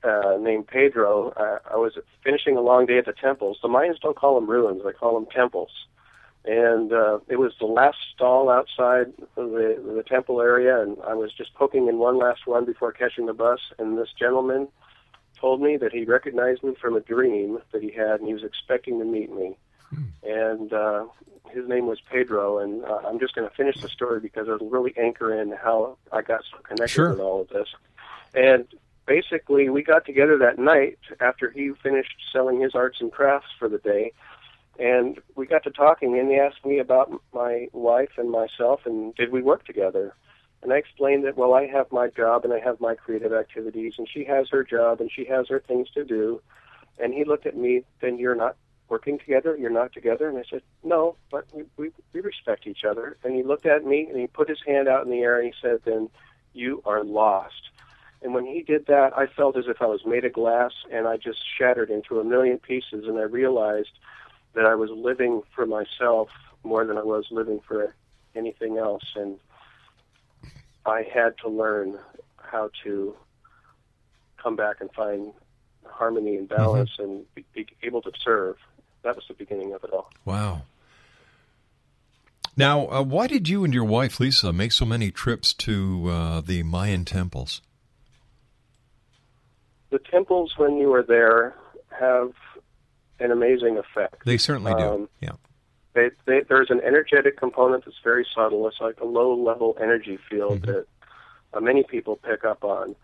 uh, 0.04 0.38
named 0.40 0.68
Pedro. 0.68 1.30
Uh, 1.32 1.60
I 1.72 1.78
was 1.78 1.98
finishing 2.24 2.56
a 2.56 2.62
long 2.62 2.86
day 2.86 2.98
at 2.98 3.06
the 3.06 3.14
temples. 3.14 3.58
The 3.62 3.68
Mayans 3.68 4.00
don't 4.00 4.18
call 4.18 4.36
them 4.36 4.50
ruins; 4.50 4.82
they 4.86 4.94
call 4.94 5.16
them 5.16 5.28
temples. 5.34 5.72
And 6.46 6.94
uh, 6.94 7.20
it 7.28 7.38
was 7.38 7.52
the 7.60 7.66
last 7.66 7.98
stall 8.16 8.50
outside 8.50 9.12
the 9.36 9.82
the 9.96 10.04
temple 10.08 10.42
area, 10.42 10.82
and 10.82 10.98
I 11.06 11.14
was 11.14 11.34
just 11.34 11.54
poking 11.54 11.88
in 11.88 11.98
one 11.98 12.18
last 12.18 12.48
one 12.48 12.66
before 12.66 12.94
catching 12.94 13.26
the 13.26 13.34
bus. 13.34 13.60
And 13.78 13.98
this 13.98 14.10
gentleman 14.18 14.70
told 15.40 15.62
me 15.62 15.78
that 15.78 15.92
he 15.92 16.06
recognized 16.06 16.64
me 16.64 16.76
from 16.80 16.96
a 16.96 17.02
dream 17.02 17.60
that 17.74 17.82
he 17.82 17.92
had, 17.92 18.20
and 18.20 18.28
he 18.28 18.34
was 18.34 18.44
expecting 18.44 19.00
to 19.00 19.06
meet 19.06 19.32
me. 19.32 19.58
And 20.24 20.72
uh, 20.74 21.06
his 21.50 21.68
name 21.68 21.88
was 21.88 22.00
Pedro, 22.02 22.60
and 22.60 22.84
uh, 22.86 23.02
I'm 23.08 23.20
just 23.20 23.34
going 23.36 23.48
to 23.50 23.56
finish 23.56 23.80
the 23.82 23.90
story 23.90 24.20
because 24.20 24.48
it'll 24.48 24.70
really 24.70 24.94
anchor 24.98 25.34
in 25.34 25.52
how 25.52 25.98
I 26.12 26.22
got 26.22 26.42
so 26.52 26.58
connected 26.60 26.90
Sure. 26.90 27.10
with 27.12 27.20
all 27.20 27.42
of 27.42 27.50
this. 27.50 27.68
And 28.34 28.68
basically, 29.06 29.70
we 29.70 29.82
got 29.82 30.06
together 30.06 30.38
that 30.38 30.60
night 30.60 31.00
after 31.20 31.50
he 31.50 31.72
finished 31.82 32.16
selling 32.32 32.62
his 32.62 32.76
arts 32.76 33.02
and 33.02 33.12
crafts 33.12 33.50
for 33.58 33.68
the 33.68 33.80
day, 33.80 34.12
and 34.78 35.20
we 35.36 35.46
got 35.48 35.64
to 35.64 35.72
talking, 35.72 36.18
and 36.20 36.30
he 36.30 36.38
asked 36.38 36.66
me 36.66 36.80
about 36.80 37.12
my 37.34 37.68
wife 37.74 38.12
and 38.18 38.30
myself, 38.30 38.82
and 38.86 39.16
did 39.16 39.32
we 39.32 39.42
work 39.42 39.66
together? 39.66 40.14
And 40.62 40.74
I 40.74 40.78
explained 40.78 41.26
that, 41.26 41.38
well, 41.38 41.54
I 41.54 41.68
have 41.68 41.92
my 41.92 42.10
job 42.10 42.44
and 42.44 42.54
I 42.54 42.60
have 42.60 42.82
my 42.82 42.94
creative 42.94 43.34
activities, 43.34 43.94
and 43.98 44.08
she 44.10 44.26
has 44.26 44.50
her 44.50 44.64
job 44.64 45.00
and 45.00 45.10
she 45.12 45.26
has 45.26 45.48
her 45.48 45.62
things 45.62 45.90
to 45.92 46.04
do. 46.04 46.42
And 47.02 47.14
he 47.14 47.24
looked 47.24 47.46
at 47.46 47.56
me, 47.56 47.84
then 48.02 48.20
you're 48.20 48.36
not 48.36 48.58
working 48.90 49.20
together? 49.20 49.56
You're 49.56 49.70
not 49.70 49.94
together? 49.94 50.28
And 50.28 50.38
I 50.38 50.44
said, 50.50 50.62
no, 50.84 51.16
but 51.32 51.46
we, 51.54 51.64
we, 51.78 51.92
we 52.14 52.22
respect 52.22 52.68
each 52.68 52.84
other. 52.84 53.18
And 53.24 53.36
he 53.36 53.44
looked 53.44 53.66
at 53.66 53.86
me 53.86 54.08
and 54.10 54.20
he 54.20 54.28
put 54.28 54.50
his 54.50 54.60
hand 54.66 54.88
out 54.88 55.06
in 55.06 55.12
the 55.12 55.20
air 55.20 55.40
and 55.40 55.48
he 55.48 55.54
said, 55.62 55.80
then 55.86 56.10
you 56.54 56.82
are 56.86 57.04
lost. 57.04 57.70
And 58.22 58.34
when 58.34 58.46
he 58.46 58.62
did 58.62 58.88
that, 58.88 59.18
I 59.18 59.28
felt 59.28 59.58
as 59.58 59.66
if 59.68 59.82
I 59.82 59.86
was 59.86 60.06
made 60.06 60.26
of 60.26 60.34
glass 60.34 60.74
and 60.92 61.08
I 61.08 61.18
just 61.18 61.40
shattered 61.58 61.90
into 61.90 62.20
a 62.20 62.24
million 62.24 62.58
pieces. 62.58 63.06
And 63.06 63.18
I 63.18 63.24
realized 63.24 63.98
that 64.54 64.66
I 64.66 64.76
was 64.76 64.90
living 64.90 65.42
for 65.56 65.66
myself 65.66 66.30
more 66.64 66.86
than 66.86 66.98
I 66.98 67.04
was 67.04 67.28
living 67.32 67.62
for 67.66 67.96
anything 68.36 68.78
else. 68.78 69.04
And 69.16 69.40
I 70.86 71.04
had 71.04 71.38
to 71.40 71.50
learn 71.50 71.98
how 72.38 72.72
to 72.84 73.16
come 74.42 74.56
back 74.56 74.78
and 74.82 74.92
find 74.92 75.34
harmony 75.86 76.36
and 76.36 76.50
mm-hmm. 76.50 76.62
balance 76.62 76.92
and 77.00 77.26
be, 77.36 77.46
be 77.54 77.68
able 77.84 78.02
to 78.02 78.12
serve. 78.24 78.58
That 79.04 79.16
was 79.16 79.26
the 79.28 79.34
beginning 79.34 79.74
of 79.74 79.84
it 79.84 79.92
all. 79.92 80.12
Wow. 80.26 80.64
Now, 82.58 82.88
uh, 82.90 83.04
why 83.04 83.28
did 83.28 83.48
you 83.48 83.64
and 83.64 83.74
your 83.74 83.86
wife 83.86 84.20
Lisa 84.20 84.52
make 84.52 84.74
so 84.74 84.86
many 84.86 85.12
trips 85.12 85.54
to 85.54 86.10
uh, 86.10 86.42
the 86.42 86.64
Mayan 86.64 87.06
temples? 87.06 87.62
The 89.92 90.00
temples, 90.00 90.54
when 90.58 90.78
you 90.78 90.94
are 90.94 91.04
there, 91.04 91.56
have 91.98 92.34
an 93.20 93.32
amazing 93.32 93.78
effect. 93.78 94.26
They 94.26 94.38
certainly 94.38 94.74
do. 94.74 94.82
Um, 94.82 95.10
yeah. 95.22 95.32
They, 95.94 96.10
they, 96.26 96.42
there's 96.48 96.70
an 96.70 96.82
energetic 96.82 97.38
component 97.38 97.86
that's 97.86 97.98
very 98.04 98.26
subtle. 98.36 98.68
It's 98.68 98.80
like 98.80 99.00
a 99.00 99.06
low-level 99.06 99.78
energy 99.82 100.20
field 100.30 100.64
that 100.64 100.86
uh, 101.54 101.60
many 101.62 101.84
people 101.84 102.18
pick 102.18 102.44
up 102.46 102.64
on. 102.64 102.96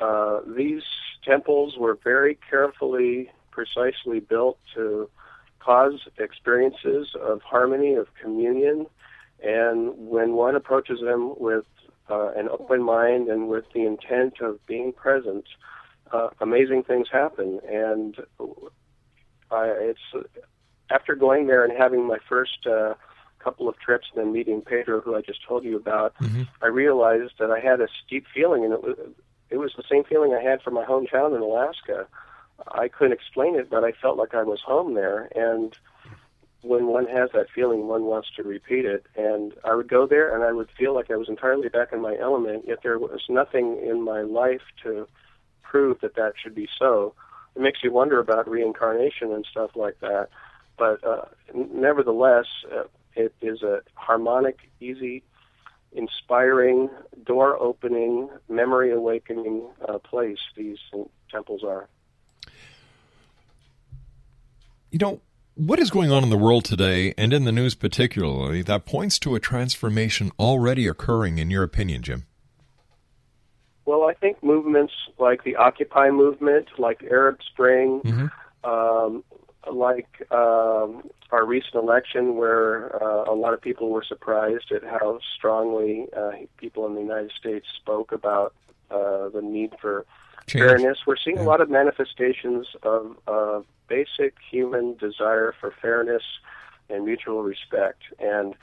Uh, 0.00 0.40
these 0.46 0.82
temples 1.24 1.76
were 1.76 1.98
very 2.04 2.38
carefully, 2.48 3.30
precisely 3.50 4.20
built 4.20 4.58
to 4.74 5.10
cause 5.68 6.00
experiences 6.18 7.08
of 7.20 7.42
harmony, 7.42 7.92
of 7.92 8.06
communion, 8.22 8.86
and 9.42 9.92
when 9.98 10.32
one 10.32 10.56
approaches 10.56 10.98
them 11.02 11.34
with 11.38 11.66
uh, 12.08 12.30
an 12.36 12.48
open 12.48 12.82
mind 12.82 13.28
and 13.28 13.48
with 13.48 13.66
the 13.74 13.84
intent 13.84 14.40
of 14.40 14.64
being 14.66 14.94
present, 14.94 15.44
uh, 16.10 16.30
amazing 16.40 16.84
things 16.84 17.06
happen. 17.12 17.60
And 17.70 18.16
I, 19.50 19.66
it's 19.90 20.00
after 20.90 21.14
going 21.14 21.48
there 21.48 21.64
and 21.66 21.72
having 21.76 22.06
my 22.06 22.16
first 22.26 22.66
uh, 22.66 22.94
couple 23.38 23.68
of 23.68 23.78
trips 23.78 24.06
and 24.14 24.24
then 24.24 24.32
meeting 24.32 24.62
Pedro, 24.62 25.02
who 25.02 25.14
I 25.14 25.20
just 25.20 25.46
told 25.46 25.64
you 25.64 25.76
about, 25.76 26.14
I 26.62 26.68
realized 26.68 27.34
that 27.40 27.50
I 27.50 27.60
had 27.60 27.82
a 27.82 27.88
steep 28.06 28.24
feeling, 28.34 28.64
and 28.64 28.72
it 28.72 28.82
was 28.82 28.96
it 29.50 29.58
was 29.58 29.72
the 29.76 29.84
same 29.90 30.04
feeling 30.04 30.32
I 30.32 30.42
had 30.42 30.62
from 30.62 30.72
my 30.72 30.84
hometown 30.86 31.36
in 31.36 31.42
Alaska. 31.42 32.06
I 32.66 32.88
couldn't 32.88 33.12
explain 33.12 33.54
it, 33.54 33.70
but 33.70 33.84
I 33.84 33.92
felt 33.92 34.16
like 34.16 34.34
I 34.34 34.42
was 34.42 34.60
home 34.60 34.94
there. 34.94 35.28
And 35.34 35.76
when 36.62 36.86
one 36.86 37.06
has 37.06 37.30
that 37.32 37.46
feeling, 37.54 37.86
one 37.86 38.04
wants 38.04 38.28
to 38.36 38.42
repeat 38.42 38.84
it. 38.84 39.06
And 39.16 39.54
I 39.64 39.74
would 39.74 39.88
go 39.88 40.06
there, 40.06 40.34
and 40.34 40.42
I 40.42 40.52
would 40.52 40.68
feel 40.76 40.94
like 40.94 41.10
I 41.10 41.16
was 41.16 41.28
entirely 41.28 41.68
back 41.68 41.92
in 41.92 42.00
my 42.00 42.16
element. 42.18 42.64
Yet 42.66 42.80
there 42.82 42.98
was 42.98 43.22
nothing 43.28 43.80
in 43.82 44.02
my 44.02 44.22
life 44.22 44.62
to 44.82 45.06
prove 45.62 46.00
that 46.00 46.16
that 46.16 46.34
should 46.42 46.54
be 46.54 46.68
so. 46.78 47.14
It 47.54 47.62
makes 47.62 47.82
you 47.82 47.92
wonder 47.92 48.18
about 48.18 48.48
reincarnation 48.48 49.32
and 49.32 49.46
stuff 49.50 49.70
like 49.76 50.00
that. 50.00 50.28
But 50.76 51.02
uh, 51.04 51.26
nevertheless, 51.54 52.46
uh, 52.72 52.84
it 53.14 53.34
is 53.42 53.62
a 53.62 53.80
harmonic, 53.94 54.70
easy, 54.80 55.24
inspiring, 55.92 56.88
door 57.24 57.60
opening, 57.60 58.28
memory 58.48 58.92
awakening 58.92 59.66
uh, 59.88 59.98
place. 59.98 60.38
These 60.56 60.78
temples 61.30 61.62
are. 61.64 61.88
You 64.90 64.98
know, 64.98 65.20
what 65.54 65.78
is 65.78 65.90
going 65.90 66.10
on 66.10 66.22
in 66.22 66.30
the 66.30 66.38
world 66.38 66.64
today, 66.64 67.12
and 67.18 67.32
in 67.32 67.44
the 67.44 67.52
news 67.52 67.74
particularly, 67.74 68.62
that 68.62 68.86
points 68.86 69.18
to 69.18 69.34
a 69.34 69.40
transformation 69.40 70.30
already 70.38 70.86
occurring, 70.86 71.38
in 71.38 71.50
your 71.50 71.62
opinion, 71.62 72.02
Jim? 72.02 72.26
Well, 73.84 74.04
I 74.04 74.14
think 74.14 74.42
movements 74.42 74.92
like 75.18 75.44
the 75.44 75.56
Occupy 75.56 76.10
movement, 76.10 76.68
like 76.78 77.02
Arab 77.02 77.38
Spring, 77.50 78.30
um, 78.64 79.24
like 79.70 80.08
um, 80.30 81.10
our 81.32 81.44
recent 81.44 81.74
election, 81.74 82.36
where 82.36 83.02
uh, 83.02 83.24
a 83.30 83.34
lot 83.34 83.52
of 83.52 83.60
people 83.60 83.90
were 83.90 84.04
surprised 84.04 84.72
at 84.72 84.84
how 84.84 85.18
strongly 85.36 86.06
uh, 86.16 86.30
people 86.56 86.86
in 86.86 86.94
the 86.94 87.00
United 87.00 87.32
States 87.38 87.66
spoke 87.76 88.12
about 88.12 88.54
uh, 88.90 89.28
the 89.28 89.42
need 89.42 89.74
for 89.80 90.06
Change. 90.48 90.64
fairness. 90.64 90.98
We're 91.06 91.16
seeing 91.16 91.38
a 91.38 91.42
lot 91.42 91.60
of 91.60 91.70
manifestations 91.70 92.66
of 92.82 93.16
uh, 93.26 93.60
basic 93.88 94.34
human 94.50 94.96
desire 94.96 95.54
for 95.60 95.74
fairness 95.82 96.22
and 96.88 97.04
mutual 97.04 97.42
respect. 97.42 98.02
And 98.18 98.54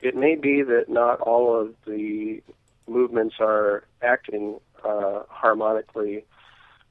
it 0.00 0.14
may 0.14 0.34
be 0.36 0.62
that 0.62 0.88
not 0.88 1.20
all 1.20 1.58
of 1.58 1.74
the 1.86 2.42
movements 2.86 3.36
are 3.40 3.84
acting 4.02 4.58
uh, 4.84 5.22
harmonically 5.28 6.24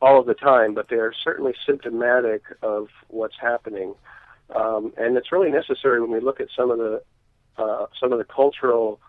all 0.02 0.20
of 0.20 0.26
the 0.26 0.34
time, 0.34 0.74
but 0.74 0.90
they 0.90 0.96
are 0.96 1.14
certainly 1.24 1.54
symptomatic 1.66 2.42
of 2.64 2.88
what's 3.10 3.36
happening. 3.40 3.94
Um, 4.56 4.94
and 4.98 5.16
it's 5.18 5.32
really 5.32 5.52
necessary 5.52 6.02
when 6.02 6.12
we 6.12 6.20
look 6.20 6.42
at 6.42 6.48
some 6.56 6.72
of 6.72 6.78
the 6.78 7.04
uh, 7.58 7.86
some 8.00 8.12
of 8.12 8.18
the 8.18 8.26
cultural 8.26 9.00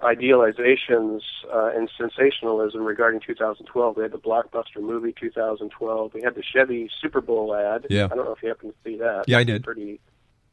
idealizations 0.00 1.22
uh, 1.52 1.70
and 1.74 1.90
sensationalism 1.96 2.84
regarding 2.84 3.20
2012. 3.20 3.96
We 3.96 4.02
had 4.02 4.12
the 4.12 4.18
blockbuster 4.18 4.80
movie 4.80 5.12
2012. 5.18 6.14
We 6.14 6.22
had 6.22 6.34
the 6.34 6.42
Chevy 6.42 6.88
Super 7.00 7.20
Bowl 7.20 7.54
ad. 7.54 7.86
Yeah. 7.90 8.04
I 8.04 8.08
don't 8.08 8.24
know 8.24 8.32
if 8.32 8.42
you 8.42 8.48
happened 8.48 8.74
to 8.74 8.90
see 8.90 8.96
that. 8.98 9.24
Yeah, 9.26 9.38
I 9.38 9.44
did. 9.44 9.64
Pretty 9.64 10.00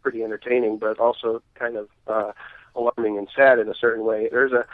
pretty 0.01 0.23
entertaining, 0.23 0.77
but 0.77 0.99
also 0.99 1.41
kind 1.55 1.75
of 1.75 1.89
uh, 2.07 2.31
alarming 2.75 3.17
and 3.17 3.27
sad 3.35 3.59
in 3.59 3.69
a 3.69 3.73
certain 3.73 4.03
way. 4.03 4.29
There's 4.31 4.51
a 4.51 4.65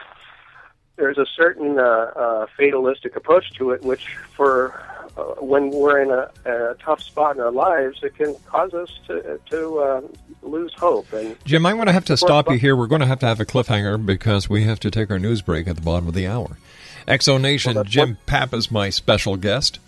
there's 0.98 1.18
a 1.18 1.26
certain 1.26 1.80
uh, 1.80 2.12
uh, 2.16 2.46
fatalistic 2.58 3.16
approach 3.16 3.52
to 3.54 3.72
it, 3.72 3.82
which 3.82 4.16
for 4.36 4.82
when 5.40 5.72
we're 5.72 6.02
in 6.02 6.12
a, 6.12 6.30
a 6.46 6.76
tough 6.76 7.02
spot 7.02 7.36
in 7.36 7.42
our 7.42 7.52
lives, 7.52 8.00
it 8.04 8.16
can 8.16 8.36
cause 8.46 8.74
us 8.74 8.90
to 9.08 9.40
to 9.50 9.80
uh, 9.80 10.02
lose 10.42 10.74
hope. 10.74 11.12
And 11.14 11.36
Jim, 11.46 11.66
I'm 11.66 11.76
going 11.76 11.88
to 11.88 11.94
have 11.94 12.06
to 12.06 12.18
stop 12.18 12.50
you 12.50 12.58
here. 12.58 12.76
We're 12.76 12.88
going 12.88 13.02
to 13.02 13.08
have 13.08 13.20
to 13.20 13.26
have 13.26 13.40
a 13.40 13.46
cliffhanger 13.46 14.06
because 14.06 14.50
we 14.50 14.64
have 14.64 14.80
to 14.82 14.92
take 14.92 15.10
our 15.12 15.20
news 15.20 15.42
break 15.42 15.68
at 15.68 15.76
the 15.76 15.82
bottom 15.82 16.08
of 16.08 16.14
the 16.14 16.28
hour. 16.28 16.58
Exonation, 17.08 17.76
well, 17.76 17.84
Jim 17.84 18.18
Papp 18.28 18.54
is 18.54 18.72
my 18.72 18.90
special 18.90 19.38
guest. 19.38 19.80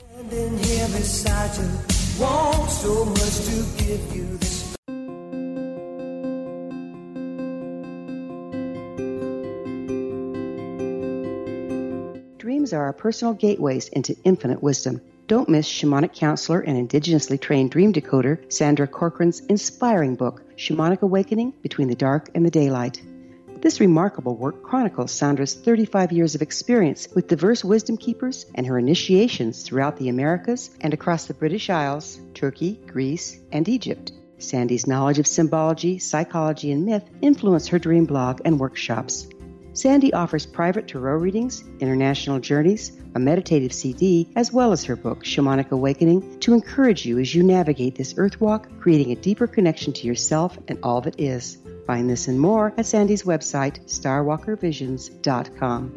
Dreams 12.38 12.72
are 12.72 12.84
our 12.84 12.92
personal 12.92 13.34
gateways 13.34 13.88
into 13.88 14.16
infinite 14.24 14.60
wisdom. 14.62 15.00
Don't 15.28 15.48
miss 15.48 15.68
shamanic 15.68 16.12
counselor 16.12 16.60
and 16.60 16.88
indigenously 16.88 17.40
trained 17.40 17.70
dream 17.70 17.92
decoder 17.92 18.52
Sandra 18.52 18.88
Corcoran's 18.88 19.40
inspiring 19.40 20.16
book, 20.16 20.42
Shamanic 20.56 21.02
Awakening 21.02 21.52
Between 21.62 21.86
the 21.86 21.94
Dark 21.94 22.30
and 22.34 22.44
the 22.44 22.50
Daylight. 22.50 23.00
This 23.60 23.80
remarkable 23.80 24.36
work 24.36 24.62
chronicles 24.62 25.12
Sandra's 25.12 25.54
35 25.54 26.12
years 26.12 26.34
of 26.34 26.42
experience 26.42 27.08
with 27.14 27.26
diverse 27.26 27.64
wisdom 27.64 27.96
keepers 27.96 28.44
and 28.54 28.66
her 28.66 28.78
initiations 28.78 29.62
throughout 29.62 29.96
the 29.96 30.10
Americas 30.10 30.70
and 30.82 30.92
across 30.92 31.24
the 31.24 31.34
British 31.34 31.70
Isles, 31.70 32.20
Turkey, 32.34 32.78
Greece, 32.86 33.40
and 33.52 33.66
Egypt. 33.66 34.12
Sandy's 34.38 34.86
knowledge 34.86 35.18
of 35.18 35.26
symbology, 35.26 35.98
psychology, 35.98 36.70
and 36.70 36.84
myth 36.84 37.08
influence 37.22 37.66
her 37.68 37.78
dream 37.78 38.04
blog 38.04 38.42
and 38.44 38.60
workshops. 38.60 39.26
Sandy 39.72 40.12
offers 40.12 40.44
private 40.44 40.86
tarot 40.86 41.16
readings, 41.16 41.64
international 41.80 42.38
journeys, 42.38 42.92
a 43.14 43.18
meditative 43.18 43.72
CD, 43.72 44.28
as 44.36 44.52
well 44.52 44.72
as 44.72 44.84
her 44.84 44.96
book, 44.96 45.24
Shamanic 45.24 45.70
Awakening, 45.70 46.40
to 46.40 46.52
encourage 46.52 47.06
you 47.06 47.18
as 47.18 47.34
you 47.34 47.42
navigate 47.42 47.94
this 47.94 48.14
earth 48.18 48.38
walk, 48.38 48.68
creating 48.80 49.12
a 49.12 49.16
deeper 49.16 49.46
connection 49.46 49.94
to 49.94 50.06
yourself 50.06 50.58
and 50.68 50.78
all 50.82 51.00
that 51.00 51.18
is. 51.18 51.58
Find 51.86 52.10
this 52.10 52.28
and 52.28 52.38
more 52.40 52.74
at 52.76 52.84
Sandy's 52.86 53.22
website, 53.22 53.78
starwalkervisions.com. 53.86 55.92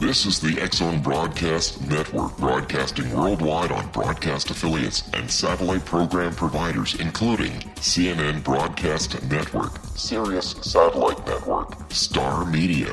This 0.00 0.26
is 0.26 0.38
the 0.38 0.68
Zone 0.72 1.02
Broadcast 1.02 1.84
Network, 1.88 2.36
broadcasting 2.36 3.12
worldwide 3.12 3.72
on 3.72 3.90
broadcast 3.90 4.50
affiliates 4.50 5.02
and 5.12 5.28
satellite 5.28 5.84
program 5.84 6.32
providers, 6.36 6.94
including 7.00 7.50
CNN 7.80 8.44
Broadcast 8.44 9.20
Network, 9.28 9.72
Sirius 9.96 10.50
Satellite 10.62 11.26
Network, 11.26 11.92
Star 11.92 12.44
Media, 12.44 12.92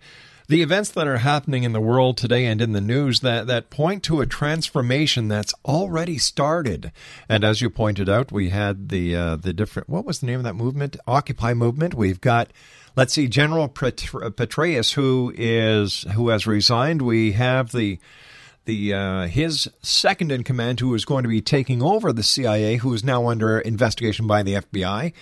the 0.48 0.62
events 0.62 0.88
that 0.90 1.06
are 1.06 1.18
happening 1.18 1.62
in 1.62 1.72
the 1.72 1.80
world 1.80 2.16
today 2.16 2.46
and 2.46 2.62
in 2.62 2.72
the 2.72 2.80
news 2.80 3.20
that, 3.20 3.46
that 3.46 3.68
point 3.68 4.02
to 4.02 4.22
a 4.22 4.26
transformation 4.26 5.28
that's 5.28 5.52
already 5.66 6.16
started. 6.16 6.90
And 7.28 7.44
as 7.44 7.60
you 7.60 7.68
pointed 7.68 8.08
out, 8.08 8.32
we 8.32 8.48
had 8.48 8.88
the 8.88 9.14
uh, 9.14 9.36
the 9.36 9.52
different 9.52 9.90
what 9.90 10.06
was 10.06 10.20
the 10.20 10.26
name 10.26 10.40
of 10.40 10.44
that 10.44 10.54
movement? 10.56 10.96
Occupy 11.06 11.52
movement. 11.52 11.92
We've 11.92 12.20
got 12.20 12.50
let's 12.96 13.12
see, 13.12 13.28
General 13.28 13.68
Petraeus 13.68 14.94
who 14.94 15.34
is 15.36 16.06
who 16.14 16.30
has 16.30 16.46
resigned. 16.46 17.02
We 17.02 17.32
have 17.32 17.72
the 17.72 17.98
the 18.64 18.94
uh, 18.94 19.26
his 19.26 19.70
second 19.82 20.32
in 20.32 20.44
command 20.44 20.80
who 20.80 20.94
is 20.94 21.04
going 21.04 21.24
to 21.24 21.28
be 21.28 21.42
taking 21.42 21.82
over 21.82 22.10
the 22.10 22.22
CIA, 22.22 22.76
who 22.76 22.94
is 22.94 23.04
now 23.04 23.28
under 23.28 23.58
investigation 23.58 24.26
by 24.26 24.42
the 24.42 24.54
FBI. 24.54 25.12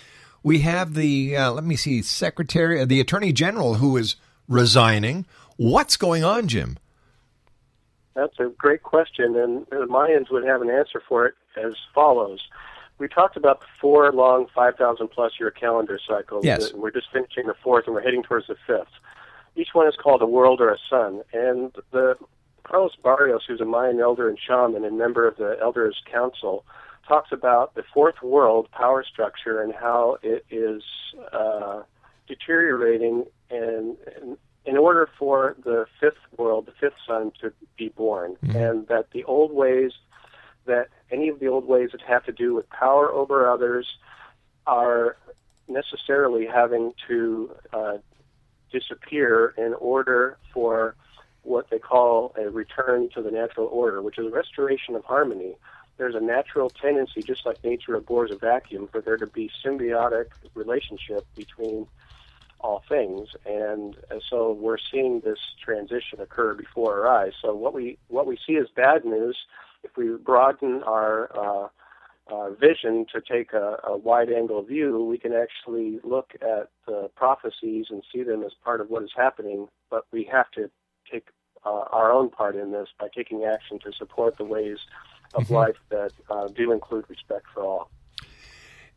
We 0.44 0.60
have 0.60 0.94
the 0.94 1.36
uh, 1.36 1.50
let 1.50 1.64
me 1.64 1.74
see, 1.74 2.02
Secretary, 2.02 2.84
the 2.84 3.00
Attorney 3.00 3.32
General, 3.32 3.74
who 3.74 3.96
is 3.96 4.14
resigning. 4.48 5.26
What's 5.56 5.96
going 5.96 6.24
on, 6.24 6.48
Jim? 6.48 6.78
That's 8.14 8.38
a 8.38 8.46
great 8.56 8.82
question, 8.82 9.36
and 9.36 9.66
the 9.70 9.86
Mayans 9.86 10.30
would 10.30 10.44
have 10.44 10.62
an 10.62 10.70
answer 10.70 11.02
for 11.06 11.26
it 11.26 11.34
as 11.56 11.74
follows. 11.94 12.40
We 12.98 13.08
talked 13.08 13.36
about 13.36 13.60
the 13.60 13.66
four 13.78 14.10
long 14.10 14.46
5,000 14.54 15.08
plus 15.08 15.32
year 15.38 15.50
calendar 15.50 15.98
cycles. 16.06 16.44
Yes. 16.44 16.70
And 16.70 16.80
we're 16.80 16.90
just 16.90 17.08
finishing 17.12 17.46
the 17.46 17.54
fourth, 17.62 17.86
and 17.86 17.94
we're 17.94 18.02
heading 18.02 18.22
towards 18.22 18.46
the 18.46 18.56
fifth. 18.66 18.88
Each 19.54 19.68
one 19.74 19.86
is 19.86 19.94
called 19.96 20.22
a 20.22 20.26
world 20.26 20.60
or 20.60 20.70
a 20.70 20.78
sun. 20.88 21.22
And 21.32 21.72
the 21.90 22.16
Carlos 22.64 22.92
Barrios, 23.02 23.42
who's 23.46 23.60
a 23.60 23.64
Mayan 23.66 24.00
elder 24.00 24.28
and 24.28 24.38
shaman 24.38 24.84
and 24.84 24.98
member 24.98 25.26
of 25.26 25.36
the 25.36 25.58
Elders 25.60 26.02
Council, 26.10 26.64
talks 27.06 27.32
about 27.32 27.74
the 27.74 27.84
fourth 27.94 28.22
world 28.22 28.68
power 28.72 29.04
structure 29.04 29.62
and 29.62 29.74
how 29.74 30.16
it 30.22 30.44
is 30.50 30.82
uh, 31.32 31.82
deteriorating 32.26 33.24
and, 33.50 33.96
and 34.16 34.36
in 34.64 34.76
order 34.76 35.08
for 35.18 35.56
the 35.64 35.86
fifth 36.00 36.18
world, 36.36 36.66
the 36.66 36.72
fifth 36.72 36.98
sun, 37.06 37.30
to 37.40 37.52
be 37.78 37.88
born, 37.88 38.36
and 38.42 38.88
that 38.88 39.10
the 39.12 39.22
old 39.24 39.52
ways, 39.52 39.92
that 40.66 40.88
any 41.10 41.28
of 41.28 41.38
the 41.38 41.46
old 41.46 41.66
ways 41.66 41.90
that 41.92 42.00
have 42.02 42.24
to 42.24 42.32
do 42.32 42.54
with 42.54 42.68
power 42.70 43.12
over 43.12 43.48
others, 43.48 43.86
are 44.66 45.16
necessarily 45.68 46.46
having 46.46 46.92
to 47.06 47.54
uh, 47.72 47.98
disappear 48.72 49.54
in 49.56 49.74
order 49.74 50.36
for 50.52 50.96
what 51.42 51.70
they 51.70 51.78
call 51.78 52.34
a 52.36 52.50
return 52.50 53.08
to 53.14 53.22
the 53.22 53.30
natural 53.30 53.68
order, 53.68 54.02
which 54.02 54.18
is 54.18 54.26
a 54.26 54.30
restoration 54.30 54.96
of 54.96 55.04
harmony. 55.04 55.54
There's 55.96 56.16
a 56.16 56.20
natural 56.20 56.70
tendency, 56.70 57.22
just 57.22 57.46
like 57.46 57.62
nature 57.62 57.94
abhors 57.94 58.32
a 58.32 58.36
vacuum, 58.36 58.88
for 58.90 59.00
there 59.00 59.16
to 59.16 59.26
be 59.28 59.50
symbiotic 59.64 60.26
relationship 60.54 61.24
between 61.36 61.86
all 62.60 62.82
things, 62.88 63.28
and, 63.44 63.96
so 64.30 64.52
we're 64.52 64.78
seeing 64.90 65.20
this 65.20 65.38
transition 65.62 66.20
occur 66.20 66.54
before 66.54 67.06
our 67.06 67.08
eyes. 67.08 67.32
So 67.40 67.54
what 67.54 67.74
we 67.74 67.98
what 68.08 68.26
we 68.26 68.38
see 68.44 68.56
as 68.56 68.66
bad 68.74 69.04
news, 69.04 69.36
if 69.84 69.96
we 69.96 70.16
broaden 70.16 70.82
our 70.82 71.30
uh, 71.36 71.68
uh, 72.28 72.50
vision 72.50 73.06
to 73.12 73.20
take 73.20 73.52
a, 73.52 73.78
a 73.84 73.96
wide 73.96 74.30
angle 74.30 74.62
view, 74.62 75.04
we 75.04 75.18
can 75.18 75.32
actually 75.32 76.00
look 76.02 76.32
at 76.40 76.70
the 76.86 77.10
prophecies 77.14 77.86
and 77.90 78.02
see 78.12 78.22
them 78.24 78.42
as 78.42 78.52
part 78.64 78.80
of 78.80 78.90
what 78.90 79.02
is 79.02 79.12
happening. 79.16 79.68
But 79.90 80.06
we 80.10 80.24
have 80.32 80.50
to 80.52 80.70
take 81.10 81.28
uh, 81.64 81.84
our 81.92 82.10
own 82.10 82.30
part 82.30 82.56
in 82.56 82.72
this 82.72 82.88
by 82.98 83.08
taking 83.14 83.44
action 83.44 83.78
to 83.80 83.92
support 83.92 84.38
the 84.38 84.44
ways 84.44 84.78
of 85.34 85.44
Mhm. 85.48 85.50
life 85.50 85.76
that 85.90 86.12
uh, 86.30 86.48
do 86.48 86.72
include 86.72 87.04
respect 87.08 87.46
for 87.52 87.62
all. 87.62 87.90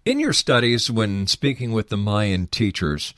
In 0.05 0.19
your 0.19 0.33
studies, 0.33 0.89
when 0.89 1.27
speaking 1.27 1.71
with 1.71 1.89
the 1.89 1.97
Mayan 1.97 2.47
teachers, 2.47 3.13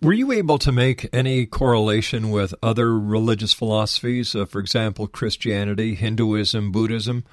were 0.00 0.12
you 0.12 0.32
able 0.32 0.58
to 0.58 0.72
make 0.72 1.08
any 1.12 1.46
correlation 1.46 2.30
with 2.30 2.54
other 2.62 2.98
religious 2.98 3.52
philosophies, 3.52 4.34
uh, 4.34 4.44
for 4.44 4.60
example, 4.60 5.06
Christianity, 5.06 5.94
Hinduism, 5.94 6.70
Buddhism? 6.72 7.24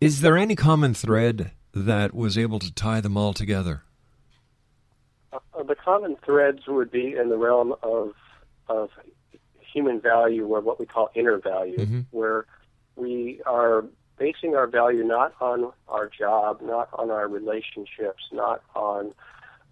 Is 0.00 0.20
there 0.20 0.36
any 0.36 0.56
common 0.56 0.94
thread 0.94 1.52
that 1.74 2.14
was 2.14 2.36
able 2.38 2.58
to 2.60 2.72
tie 2.72 3.00
them 3.00 3.16
all 3.16 3.32
together? 3.32 3.82
Uh, 5.32 5.62
the 5.64 5.74
common 5.74 6.16
threads 6.24 6.60
would 6.68 6.90
be 6.90 7.14
in 7.16 7.28
the 7.28 7.36
realm 7.38 7.74
of 7.82 8.12
of 8.68 8.90
human 9.60 10.00
value, 10.00 10.46
or 10.46 10.60
what 10.60 10.78
we 10.80 10.86
call 10.86 11.10
inner 11.14 11.36
value, 11.38 11.76
Mhm. 11.78 12.06
where 12.12 12.46
we 12.96 13.42
are 13.44 13.84
basing 14.18 14.54
our 14.54 14.66
value 14.68 15.02
not 15.04 15.34
on 15.40 15.72
our 15.88 16.08
job, 16.08 16.62
not 16.62 16.88
on 16.94 17.10
our 17.10 17.26
relationships, 17.28 18.22
not 18.32 18.62
on 18.74 19.12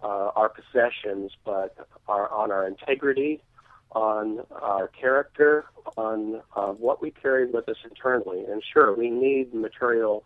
uh, 0.03 0.31
our 0.35 0.49
possessions, 0.49 1.31
but 1.45 1.75
our, 2.07 2.29
on 2.31 2.51
our 2.51 2.67
integrity, 2.67 3.41
on 3.93 4.41
our 4.51 4.87
character, 4.89 5.65
on 5.97 6.41
uh, 6.55 6.71
what 6.73 7.01
we 7.01 7.11
carry 7.11 7.45
with 7.49 7.69
us 7.69 7.77
internally. 7.83 8.43
And 8.45 8.61
sure, 8.73 8.95
we 8.95 9.09
need 9.09 9.53
material 9.53 10.23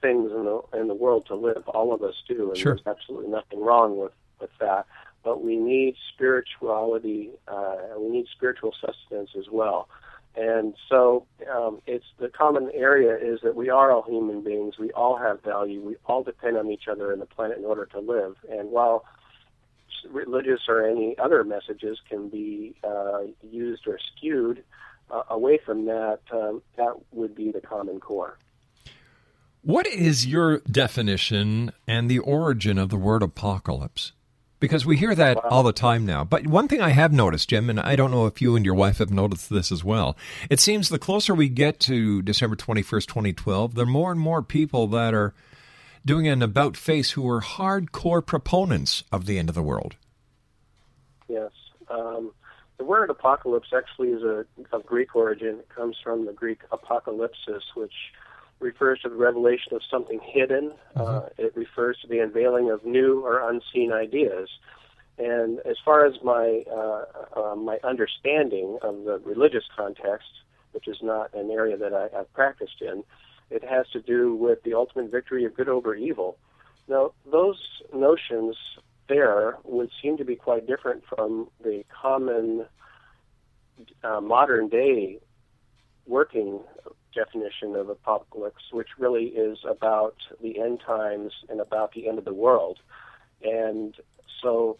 things 0.00 0.30
in 0.32 0.44
the 0.44 0.60
in 0.74 0.88
the 0.88 0.94
world 0.94 1.26
to 1.26 1.34
live. 1.34 1.68
All 1.68 1.92
of 1.92 2.02
us 2.02 2.14
do, 2.26 2.48
and 2.50 2.58
Sure. 2.58 2.74
there's 2.74 2.86
absolutely 2.86 3.28
nothing 3.30 3.60
wrong 3.60 3.98
with 3.98 4.12
with 4.40 4.50
that. 4.60 4.86
But 5.22 5.42
we 5.42 5.56
need 5.56 5.96
spirituality. 6.14 7.30
Uh, 7.46 7.76
we 7.98 8.08
need 8.08 8.26
spiritual 8.34 8.74
sustenance 8.80 9.30
as 9.38 9.50
well. 9.50 9.88
And 10.36 10.74
so, 10.88 11.26
um, 11.52 11.80
it's 11.86 12.04
the 12.18 12.28
common 12.28 12.70
area 12.72 13.16
is 13.16 13.40
that 13.42 13.56
we 13.56 13.68
are 13.68 13.90
all 13.90 14.02
human 14.02 14.42
beings. 14.42 14.78
We 14.78 14.92
all 14.92 15.16
have 15.18 15.42
value. 15.42 15.82
We 15.82 15.96
all 16.06 16.22
depend 16.22 16.56
on 16.56 16.70
each 16.70 16.86
other 16.88 17.12
and 17.12 17.20
the 17.20 17.26
planet 17.26 17.58
in 17.58 17.64
order 17.64 17.84
to 17.86 17.98
live. 18.00 18.36
And 18.48 18.70
while 18.70 19.04
religious 20.08 20.60
or 20.68 20.86
any 20.86 21.16
other 21.18 21.44
messages 21.44 21.98
can 22.08 22.28
be 22.28 22.74
uh, 22.84 23.22
used 23.42 23.86
or 23.86 23.98
skewed 24.16 24.62
uh, 25.10 25.22
away 25.30 25.58
from 25.64 25.86
that, 25.86 26.20
um, 26.32 26.62
that 26.76 26.94
would 27.12 27.34
be 27.34 27.50
the 27.50 27.60
common 27.60 28.00
core. 28.00 28.38
What 29.62 29.86
is 29.86 30.26
your 30.26 30.60
definition 30.60 31.72
and 31.86 32.10
the 32.10 32.18
origin 32.18 32.78
of 32.78 32.88
the 32.88 32.96
word 32.96 33.22
apocalypse? 33.22 34.12
Because 34.58 34.84
we 34.84 34.96
hear 34.96 35.14
that 35.14 35.38
all 35.44 35.62
the 35.62 35.72
time 35.72 36.04
now. 36.04 36.22
But 36.22 36.46
one 36.46 36.68
thing 36.68 36.80
I 36.82 36.90
have 36.90 37.12
noticed, 37.12 37.48
Jim, 37.48 37.70
and 37.70 37.80
I 37.80 37.96
don't 37.96 38.10
know 38.10 38.26
if 38.26 38.42
you 38.42 38.56
and 38.56 38.64
your 38.64 38.74
wife 38.74 38.98
have 38.98 39.10
noticed 39.10 39.48
this 39.48 39.72
as 39.72 39.82
well, 39.82 40.16
it 40.50 40.60
seems 40.60 40.88
the 40.88 40.98
closer 40.98 41.34
we 41.34 41.48
get 41.48 41.80
to 41.80 42.20
December 42.22 42.56
21st, 42.56 43.06
2012, 43.06 43.74
there 43.74 43.84
are 43.84 43.86
more 43.86 44.12
and 44.12 44.20
more 44.20 44.42
people 44.42 44.86
that 44.88 45.14
are 45.14 45.34
doing 46.04 46.28
an 46.28 46.42
about 46.42 46.76
face 46.76 47.12
who 47.12 47.22
were 47.22 47.40
hardcore 47.40 48.24
proponents 48.24 49.04
of 49.12 49.26
the 49.26 49.38
end 49.38 49.48
of 49.48 49.54
the 49.54 49.62
world. 49.62 49.96
Yes. 51.28 51.52
Um, 51.88 52.32
the 52.78 52.84
word 52.84 53.10
apocalypse 53.10 53.68
actually 53.76 54.08
is 54.08 54.22
a, 54.22 54.46
of 54.72 54.86
Greek 54.86 55.14
origin. 55.14 55.58
It 55.58 55.68
comes 55.68 55.96
from 56.02 56.26
the 56.26 56.32
Greek 56.32 56.60
apocalypsis, 56.72 57.62
which 57.74 57.92
refers 58.58 59.00
to 59.00 59.08
the 59.08 59.16
revelation 59.16 59.74
of 59.74 59.82
something 59.90 60.20
hidden. 60.22 60.72
Uh, 60.94 61.22
it 61.38 61.54
refers 61.56 61.98
to 62.02 62.08
the 62.08 62.18
unveiling 62.20 62.70
of 62.70 62.84
new 62.84 63.20
or 63.24 63.48
unseen 63.50 63.92
ideas. 63.92 64.48
And 65.18 65.58
as 65.60 65.76
far 65.84 66.06
as 66.06 66.14
my 66.22 66.64
uh, 66.70 67.04
uh, 67.38 67.54
my 67.54 67.78
understanding 67.84 68.78
of 68.80 69.04
the 69.04 69.20
religious 69.24 69.64
context, 69.76 70.28
which 70.72 70.88
is 70.88 70.96
not 71.02 71.34
an 71.34 71.50
area 71.50 71.76
that 71.76 71.92
I, 71.92 72.08
I've 72.18 72.32
practiced 72.32 72.80
in, 72.80 73.04
it 73.50 73.64
has 73.64 73.88
to 73.92 74.00
do 74.00 74.34
with 74.34 74.62
the 74.62 74.74
ultimate 74.74 75.10
victory 75.10 75.44
of 75.44 75.54
good 75.54 75.68
over 75.68 75.94
evil. 75.94 76.38
Now, 76.88 77.12
those 77.30 77.60
notions 77.94 78.56
there 79.08 79.58
would 79.64 79.90
seem 80.00 80.16
to 80.18 80.24
be 80.24 80.36
quite 80.36 80.66
different 80.66 81.02
from 81.08 81.48
the 81.62 81.84
common 82.02 82.66
uh, 84.04 84.20
modern 84.20 84.68
day 84.68 85.18
working 86.06 86.60
definition 87.14 87.74
of 87.74 87.88
apocalypse, 87.88 88.62
which 88.72 88.88
really 88.98 89.26
is 89.26 89.58
about 89.68 90.14
the 90.40 90.60
end 90.60 90.80
times 90.86 91.32
and 91.48 91.60
about 91.60 91.92
the 91.92 92.08
end 92.08 92.18
of 92.18 92.24
the 92.24 92.34
world. 92.34 92.78
And 93.42 93.94
so 94.42 94.78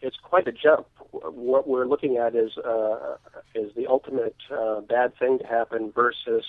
it's 0.00 0.16
quite 0.22 0.46
a 0.48 0.52
jump. 0.52 0.86
What 1.10 1.68
we're 1.68 1.86
looking 1.86 2.16
at 2.16 2.34
is 2.34 2.56
uh, 2.58 3.16
is 3.54 3.74
the 3.74 3.86
ultimate 3.86 4.36
uh, 4.50 4.80
bad 4.80 5.16
thing 5.18 5.38
to 5.38 5.46
happen 5.46 5.92
versus 5.92 6.44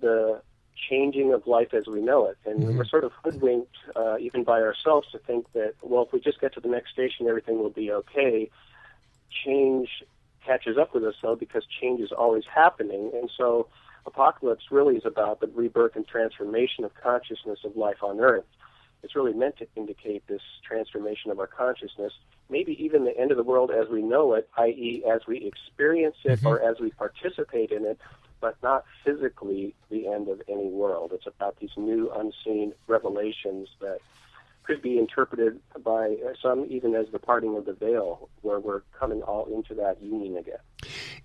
the 0.00 0.40
changing 0.88 1.32
of 1.32 1.46
life 1.46 1.72
as 1.72 1.86
we 1.86 2.00
know 2.00 2.26
it. 2.26 2.36
And 2.44 2.62
Mm-hmm. 2.62 2.76
we're 2.76 2.84
sort 2.84 3.04
of 3.04 3.12
hoodwinked, 3.22 3.76
uh, 3.94 4.18
even 4.18 4.44
by 4.44 4.60
ourselves, 4.60 5.08
to 5.12 5.18
think 5.18 5.46
that, 5.54 5.74
well, 5.82 6.04
if 6.04 6.12
we 6.12 6.20
just 6.20 6.40
get 6.40 6.54
to 6.54 6.60
the 6.60 6.68
next 6.68 6.90
station, 6.92 7.26
everything 7.28 7.58
will 7.58 7.70
be 7.70 7.90
okay. 7.90 8.50
Change 9.44 9.88
catches 10.44 10.78
up 10.78 10.94
with 10.94 11.04
us, 11.04 11.14
though, 11.22 11.34
because 11.36 11.64
change 11.80 12.00
is 12.00 12.12
always 12.12 12.44
happening. 12.52 13.10
And 13.14 13.30
so 13.36 13.68
apocalypse 14.06 14.64
really 14.70 14.96
is 14.96 15.04
about 15.04 15.40
the 15.40 15.48
rebirth 15.48 15.96
and 15.96 16.06
transformation 16.06 16.84
of 16.84 16.92
consciousness 16.94 17.60
of 17.64 17.76
life 17.76 18.02
on 18.02 18.20
Earth. 18.20 18.44
It's 19.02 19.14
really 19.14 19.34
meant 19.34 19.56
to 19.58 19.66
indicate 19.76 20.26
this 20.26 20.40
transformation 20.66 21.30
of 21.30 21.38
our 21.38 21.46
consciousness, 21.46 22.12
maybe 22.48 22.76
even 22.82 23.04
the 23.04 23.16
end 23.18 23.30
of 23.30 23.36
the 23.36 23.42
world 23.42 23.70
as 23.70 23.88
we 23.88 24.02
know 24.02 24.34
it, 24.34 24.48
i.e., 24.58 25.04
as 25.08 25.22
we 25.28 25.44
experience 25.44 26.16
it 26.24 26.40
or 26.44 26.60
as 26.60 26.76
we 26.80 26.90
participate 26.90 27.70
in 27.70 27.84
it, 27.84 27.98
but 28.40 28.56
not 28.62 28.84
physically 29.04 29.74
the 29.90 30.06
end 30.08 30.28
of 30.28 30.42
any 30.48 30.68
world. 30.68 31.12
It's 31.14 31.26
about 31.26 31.58
these 31.60 31.70
new 31.76 32.10
unseen 32.10 32.72
revelations 32.86 33.68
that 33.80 33.98
could 34.64 34.82
be 34.82 34.98
interpreted 34.98 35.60
by 35.82 36.16
some 36.42 36.66
even 36.68 36.94
as 36.94 37.06
the 37.12 37.18
parting 37.18 37.56
of 37.56 37.66
the 37.66 37.72
veil, 37.72 38.28
where 38.42 38.58
we're 38.58 38.82
coming 38.98 39.22
all 39.22 39.46
into 39.46 39.74
that 39.74 40.02
union 40.02 40.36
again. 40.36 40.58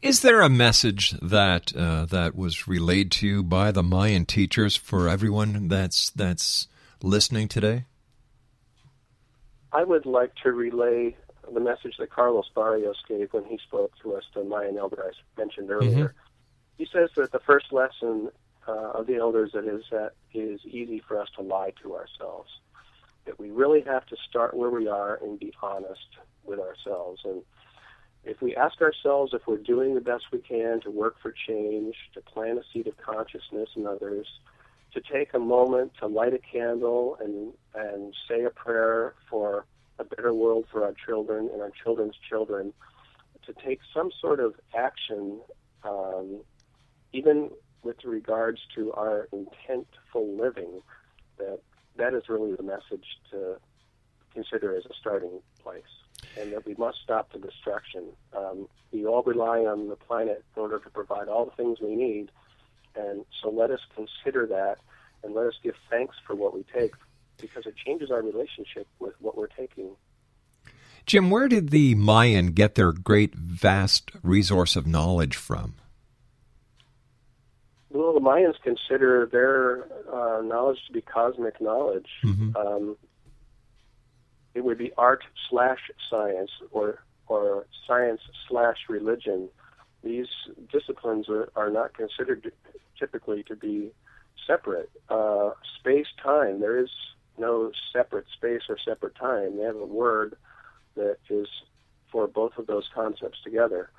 Is 0.02 0.22
there 0.22 0.42
a 0.42 0.50
message 0.50 1.12
that 1.22 1.76
uh, 1.76 2.06
that 2.06 2.36
was 2.36 2.68
relayed 2.68 3.12
to 3.14 3.28
you 3.28 3.44
by 3.44 3.72
the 3.72 3.84
Mayan 3.84 4.26
teachers 4.26 4.76
for 4.76 5.10
everyone 5.10 5.68
that's 5.68 6.12
that's 6.12 6.68
listening 7.02 7.48
today? 7.48 7.86
I 9.74 9.84
would 9.84 10.06
like 10.06 10.34
to 10.44 10.52
relay 10.52 11.16
the 11.52 11.60
message 11.60 11.96
that 11.98 12.10
Carlos 12.10 12.50
Barrios 12.54 12.98
gave 13.08 13.34
when 13.34 13.46
he 13.46 13.58
spoke 13.58 13.92
to 14.04 14.16
us, 14.16 14.24
the 14.34 14.44
Mayan 14.44 14.78
elder 14.78 15.04
I 15.04 15.40
mentioned 15.40 15.72
earlier. 15.72 16.14
He 16.82 16.88
says 16.92 17.12
that 17.16 17.32
the 17.32 17.42
first 17.46 17.72
lesson 17.72 18.32
uh, 18.68 18.94
of 18.94 19.06
the 19.06 19.18
elders 19.18 19.52
that 19.54 19.66
is 19.66 19.84
that 19.92 20.14
it 20.34 20.40
is 20.40 20.62
easy 20.66 21.00
for 21.08 21.22
us 21.22 21.28
to 21.36 21.44
lie 21.44 21.74
to 21.84 21.94
ourselves. 21.94 22.50
That 23.28 23.38
we 23.38 23.52
really 23.52 23.82
have 23.82 24.04
to 24.08 24.16
start 24.28 24.56
where 24.56 24.72
we 24.72 24.88
are 24.88 25.20
and 25.22 25.40
be 25.40 25.54
honest 25.62 26.08
with 26.44 26.58
ourselves. 26.58 27.22
And 27.24 27.44
if 28.24 28.42
we 28.42 28.56
ask 28.56 28.82
ourselves 28.82 29.32
if 29.36 29.44
we're 29.46 29.60
doing 29.60 29.94
the 29.94 30.02
best 30.02 30.24
we 30.32 30.40
can 30.40 30.82
to 30.82 30.90
work 30.90 31.18
for 31.22 31.32
change, 31.48 31.94
to 32.16 32.22
plant 32.22 32.58
a 32.58 32.64
seed 32.74 32.88
of 32.88 32.98
consciousness 32.98 33.70
in 33.76 33.86
others, 33.86 34.26
to 34.96 35.02
take 35.02 35.36
a 35.36 35.40
moment 35.40 35.92
to 36.00 36.08
light 36.08 36.34
a 36.34 36.40
candle 36.40 37.16
and 37.22 37.54
and 37.76 38.16
say 38.28 38.44
a 38.44 38.50
prayer 38.50 39.14
for 39.30 39.66
a 40.00 40.04
better 40.04 40.34
world 40.34 40.66
for 40.72 40.84
our 40.84 40.96
children 41.06 41.48
and 41.54 41.62
our 41.62 41.72
children's 41.84 42.18
children, 42.28 42.74
to 43.46 43.54
take 43.64 43.82
some 43.94 44.10
sort 44.20 44.40
of 44.40 44.56
action, 44.76 45.42
um, 45.84 46.42
even 47.14 47.52
with 47.84 48.04
regards 48.04 48.62
to 48.76 48.92
our 48.94 49.28
intentful 49.34 50.40
living, 50.40 50.82
that 51.38 51.60
that 51.98 52.14
is 52.14 52.30
really 52.30 52.56
the 52.56 52.64
message 52.64 53.06
to 53.32 53.58
consider 54.34 54.76
as 54.78 54.86
a 54.86 54.94
starting 55.00 55.42
place, 55.62 55.84
and 56.40 56.54
that 56.54 56.66
we 56.66 56.76
must 56.76 57.00
stop 57.04 57.32
the 57.34 57.40
destruction. 57.40 58.06
Um, 58.36 58.68
we 58.92 59.06
all 59.06 59.24
rely 59.24 59.60
on 59.60 59.90
the 59.90 59.96
planet 59.96 60.44
in 60.56 60.62
order 60.62 60.80
to 60.80 60.90
provide 60.90 61.28
all 61.28 61.46
the 61.46 61.52
things 61.52 61.80
we 61.82 61.96
need, 61.96 62.32
and 62.96 63.26
so 63.42 63.50
let 63.50 63.72
us 63.72 63.82
consider 63.96 64.46
that, 64.48 64.78
and 65.24 65.34
let 65.34 65.48
us 65.48 65.56
give 65.62 65.76
thanks 65.90 66.16
for 66.26 66.36
what 66.36 66.54
we 66.54 66.64
take, 66.74 66.94
because 67.40 67.66
it 67.66 67.76
changes 67.76 68.12
our 68.12 68.22
relationship 68.22 68.88
with 69.00 69.14
what 69.20 69.36
we're 69.36 69.48
taking. 69.48 69.96
Jim, 71.06 71.32
where 71.32 71.48
did 71.48 71.72
the 71.72 71.96
Mayan 71.96 72.52
get 72.52 72.76
their 72.76 72.92
great 72.92 73.34
vast 73.34 74.12
resource 74.22 74.76
of 74.76 74.86
knowledge 74.86 75.36
from? 75.36 75.76
Well, 77.94 78.14
the 78.14 78.20
Mayans 78.22 78.56
consider 78.64 79.26
their 79.26 79.84
uh, 80.12 80.42
knowledge 80.42 80.80
to 80.88 80.94
be 80.94 81.02
cosmic 81.02 81.60
knowledge. 81.60 82.08
Mhm. 82.24 82.56
Um, 82.56 82.98
it 84.54 84.64
would 84.64 84.78
be 84.78 84.92
art 84.98 85.24
slash 85.50 85.92
science 86.10 86.52
or 86.72 87.04
or 87.28 87.66
science 87.88 88.22
slash 88.48 88.78
religion. 88.90 89.50
These 90.04 90.28
disciplines 90.72 91.30
are, 91.30 91.50
are 91.56 91.70
not 91.70 91.94
considered 91.94 92.52
typically 92.98 93.44
to 93.44 93.56
be 93.56 93.92
separate. 94.46 94.90
Uh, 95.10 95.52
space 95.80 96.08
time, 96.22 96.60
there 96.60 96.78
is 96.78 96.90
no 97.38 97.72
separate 97.94 98.26
space 98.36 98.64
or 98.68 98.78
separate 98.78 99.16
time. 99.16 99.58
They 99.58 99.64
have 99.64 99.78
a 99.78 99.86
word 99.86 100.36
that 100.96 101.18
is 101.30 101.48
for 102.12 102.28
both 102.28 102.58
of 102.58 102.68
those 102.68 102.90
concepts 102.94 103.42
together. 103.44 103.90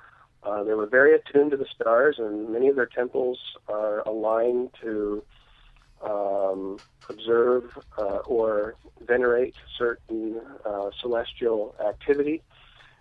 Uh, 0.45 0.63
they 0.63 0.73
were 0.73 0.87
very 0.87 1.15
attuned 1.15 1.51
to 1.51 1.57
the 1.57 1.65
stars, 1.73 2.17
and 2.19 2.49
many 2.49 2.67
of 2.67 2.75
their 2.75 2.85
temples 2.85 3.39
are 3.67 3.99
aligned 4.01 4.69
to 4.81 5.23
um, 6.03 6.77
observe 7.09 7.77
uh, 7.97 8.17
or 8.25 8.75
venerate 9.05 9.55
certain 9.77 10.41
uh, 10.65 10.89
celestial 10.99 11.75
activity. 11.85 12.41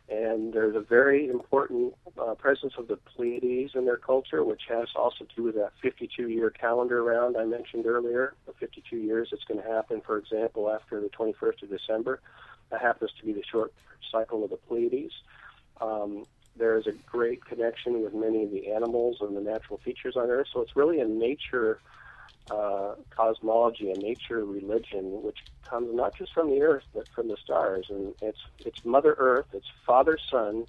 And 0.09 0.53
there's 0.53 0.76
a 0.76 0.80
very 0.80 1.28
important 1.28 1.95
uh, 2.20 2.34
presence 2.34 2.74
of 2.76 2.86
the 2.86 2.97
Pleiades 2.97 3.72
in 3.74 3.86
their 3.86 3.97
culture, 3.97 4.45
which 4.45 4.62
has 4.68 4.88
also 4.95 5.24
to 5.24 5.34
do 5.34 5.43
with 5.45 5.55
that 5.55 5.72
52 5.80 6.28
year 6.28 6.51
calendar 6.51 7.03
round 7.03 7.36
I 7.36 7.45
mentioned 7.45 7.86
earlier. 7.86 8.34
The 8.47 8.53
52 8.53 8.97
years 8.97 9.30
it's 9.32 9.45
going 9.45 9.62
to 9.62 9.68
happen, 9.68 10.03
for 10.05 10.18
example, 10.18 10.70
after 10.70 11.01
the 11.01 11.09
21st 11.09 11.62
of 11.62 11.70
December. 11.70 12.20
That 12.70 12.82
happens 12.82 13.11
to 13.20 13.26
be 13.26 13.32
the 13.32 13.45
short 13.51 13.72
cycle 14.11 14.45
of 14.45 14.51
the 14.51 14.57
Pleiades. 14.57 15.14
Um, 15.80 16.26
there 16.57 16.76
is 16.76 16.86
a 16.86 16.92
great 16.92 17.44
connection 17.44 18.03
with 18.03 18.14
many 18.14 18.44
of 18.44 18.50
the 18.50 18.72
animals 18.72 19.18
and 19.20 19.36
the 19.36 19.40
natural 19.40 19.78
features 19.78 20.16
on 20.16 20.28
Earth. 20.30 20.48
So 20.53 20.61
it's 20.61 20.76
really 20.76 21.00
a 21.00 21.07
nature 21.07 21.80
uh, 22.50 22.94
cosmology, 23.11 23.90
a 23.90 23.96
nature 23.96 24.44
religion, 24.44 25.22
which 25.22 25.38
comes 25.64 25.94
not 25.94 26.14
just 26.16 26.32
from 26.32 26.50
the 26.50 26.61
Earth 26.62 26.84
but 26.94 27.09
from 27.09 27.28
the 27.28 27.36
stars. 27.42 27.86
And 27.88 28.14
it's 28.20 28.40
it's 28.59 28.84
Mother 28.84 29.14
Earth, 29.18 29.46
it's 29.53 29.68
Father 29.86 30.18
Sun, 30.30 30.66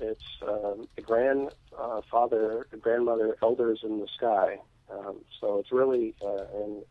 it's 0.00 0.24
um, 0.42 0.88
the 0.96 1.02
grandfather, 1.02 2.66
uh, 2.72 2.76
grandmother, 2.76 3.36
elders 3.42 3.80
in 3.82 4.00
the 4.00 4.08
sky. 4.16 4.58
Um, 4.90 5.20
so 5.40 5.58
it's 5.58 5.72
really 5.72 6.14
uh, 6.22 6.44
an, 6.62 6.82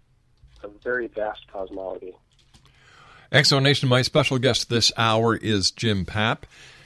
a 0.64 0.68
very 0.84 1.08
vast 1.08 1.48
cosmology. 1.52 2.14
Exonation, 3.32 3.88
my 3.88 4.04
special 4.04 4.38
guest 4.38 4.70
this 4.70 4.92
hour 4.96 5.36
is 5.36 5.72
Jim 5.72 6.06
Papp. 6.06 6.44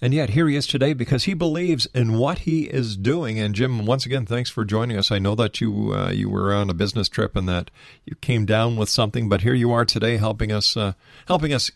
and 0.00 0.12
yet 0.12 0.30
here 0.30 0.48
he 0.48 0.56
is 0.56 0.66
today 0.66 0.92
because 0.92 1.24
he 1.24 1.32
believes 1.32 1.86
in 1.94 2.18
what 2.18 2.40
he 2.40 2.64
is 2.64 2.94
doing. 2.94 3.38
And 3.38 3.54
Jim, 3.54 3.86
once 3.86 4.04
again, 4.04 4.26
thanks 4.26 4.50
for 4.50 4.64
joining 4.64 4.98
us. 4.98 5.10
I 5.10 5.18
know 5.18 5.34
that 5.34 5.62
you 5.62 5.94
uh, 5.94 6.10
you 6.10 6.28
were 6.28 6.52
on 6.52 6.68
a 6.68 6.74
business 6.74 7.08
trip 7.08 7.34
and 7.34 7.48
that 7.48 7.70
you 8.04 8.14
came 8.16 8.44
down 8.44 8.76
with 8.76 8.90
something, 8.90 9.30
but 9.30 9.40
here 9.40 9.54
you 9.54 9.72
are 9.72 9.86
today, 9.86 10.18
helping 10.18 10.52
us 10.52 10.76
uh, 10.76 10.92
helping 11.26 11.54
us 11.54 11.70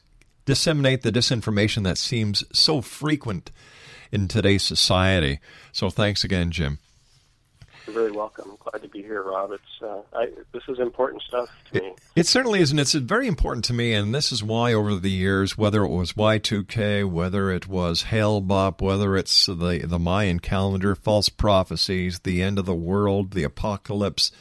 disseminate 0.49 1.03
the 1.03 1.13
disinformation 1.13 1.85
that 1.85 1.99
seems 1.99 2.43
so 2.59 2.81
frequent 2.81 3.51
in 4.11 4.27
today's 4.27 4.63
society. 4.63 5.41
So 5.73 5.91
thanks 5.91 6.25
again, 6.25 6.51
Jim. 6.53 6.79
You're 7.87 7.93
very 7.93 8.13
welcome. 8.13 8.53
I'm 8.53 8.57
Glad 8.57 8.83
to 8.83 8.89
be 8.89 9.03
here, 9.03 9.23
Rob. 9.23 9.53
It's 9.53 9.83
uh, 9.83 10.01
I, 10.15 10.29
this 10.53 10.63
is 10.67 10.79
important 10.79 11.21
stuff 11.21 11.51
to 11.73 11.83
me. 11.83 11.93
It 12.17 12.27
certainly 12.27 12.61
is, 12.61 12.71
and 12.71 12.81
it's 12.81 12.95
very 12.95 13.27
important 13.27 13.67
to 13.67 13.75
me. 13.75 13.93
And 13.93 14.15
this 14.15 14.33
is 14.33 14.43
why, 14.43 14.73
over 14.73 14.95
the 14.95 15.11
years, 15.11 15.59
whether 15.59 15.85
it 15.85 15.91
was 15.91 16.15
Y2K, 16.15 17.11
whether 17.11 17.51
it 17.51 17.69
was 17.69 18.05
Hale-Bopp, 18.05 18.81
whether 18.81 19.19
it's 19.19 19.45
the 19.45 19.85
the 19.85 19.99
Mayan 19.99 20.41
calendar, 20.41 20.95
false 20.95 21.29
prophecies, 21.29 22.21
the 22.21 22.41
end 22.41 22.59
of 22.59 22.65
the 22.65 22.75
world, 22.75 23.33
the 23.33 23.45
apocalypse, 23.45 24.33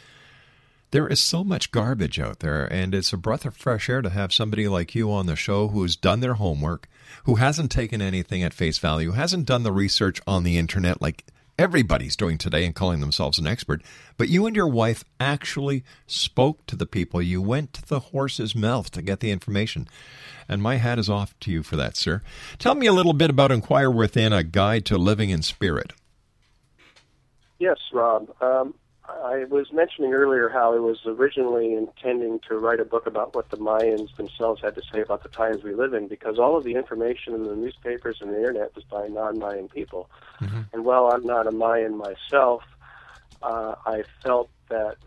there 0.92 1.08
is 1.08 1.20
so 1.20 1.44
much 1.44 1.72
garbage 1.72 2.20
out 2.20 2.40
there, 2.40 2.66
and 2.66 2.96
it's 2.96 3.12
a 3.12 3.18
breath 3.18 3.46
of 3.46 3.56
fresh 3.56 3.90
air 3.90 4.02
to 4.02 4.10
have 4.10 4.34
somebody 4.34 4.68
like 4.68 4.96
you 4.96 5.12
on 5.12 5.26
the 5.26 5.36
show 5.36 5.68
who's 5.68 5.96
done 5.96 6.22
their 6.22 6.36
homework, 6.36 6.88
who 7.26 7.36
hasn't 7.36 7.72
taken 7.72 8.02
anything 8.02 8.42
at 8.44 8.54
face 8.54 8.78
value, 8.78 9.12
hasn't 9.12 9.46
done 9.46 9.64
the 9.64 9.72
research 9.72 10.22
on 10.26 10.44
the 10.44 10.58
internet 10.58 11.02
like 11.02 11.26
everybody's 11.60 12.16
doing 12.16 12.38
today 12.38 12.66
and 12.66 12.76
calling 12.76 13.00
themselves 13.00 13.40
an 13.40 13.48
expert. 13.48 13.82
But 14.16 14.30
you 14.30 14.46
and 14.46 14.56
your 14.56 14.68
wife 14.68 15.04
actually 15.20 15.84
spoke 16.06 16.66
to 16.68 16.76
the 16.76 16.86
people. 16.86 17.22
You 17.22 17.42
went 17.42 17.74
to 17.74 17.88
the 17.88 18.00
horse's 18.00 18.56
mouth 18.56 18.92
to 18.92 19.02
get 19.02 19.20
the 19.20 19.32
information. 19.32 19.88
And 20.48 20.62
my 20.62 20.76
hat 20.76 21.00
is 21.00 21.10
off 21.10 21.38
to 21.42 21.52
you 21.52 21.64
for 21.64 21.76
that, 21.76 21.98
sir. 21.98 22.22
Tell 22.60 22.76
me 22.76 22.88
a 22.88 22.94
little 22.94 23.14
bit 23.14 23.30
about 23.30 23.52
Inquire 23.52 23.92
Within, 23.92 24.34
a 24.34 24.44
guide 24.44 24.86
to 24.86 24.98
living 24.98 25.30
in 25.30 25.42
spirit. 25.42 25.94
Yes, 27.60 27.78
Rob. 27.92 28.30
Um, 28.40 28.76
I 29.08 29.46
was 29.46 29.72
mentioning 29.72 30.14
earlier 30.14 30.50
how 30.50 30.74
I 30.74 30.80
was 30.80 31.00
originally 31.06 31.74
intending 31.74 32.40
to 32.50 32.58
write 32.58 32.82
a 32.82 32.86
book 32.86 33.08
about 33.08 33.36
what 33.36 33.50
the 33.50 33.58
Mayans 33.58 34.16
themselves 34.18 34.62
had 34.62 34.76
to 34.76 34.82
say 34.92 35.00
about 35.02 35.24
the 35.24 35.30
times 35.30 35.64
we 35.64 35.74
live 35.74 35.94
in, 35.94 36.08
because 36.08 36.38
all 36.38 36.58
of 36.58 36.64
the 36.66 36.76
information 36.76 37.34
in 37.34 37.44
the 37.44 37.56
newspapers 37.56 38.18
and 38.22 38.32
the 38.32 38.38
internet 38.38 38.76
was 38.76 38.84
by 38.84 39.08
non-Mayan 39.08 39.70
people. 39.70 40.10
Mm-hmm. 40.42 40.62
And 40.74 40.84
while 40.84 41.08
I'm 41.08 41.26
not 41.26 41.48
a 41.48 41.52
Mayan 41.52 41.98
myself, 41.98 42.64
uh, 43.42 43.76
I 43.86 44.04
felt 44.24 44.50
that 44.70 44.98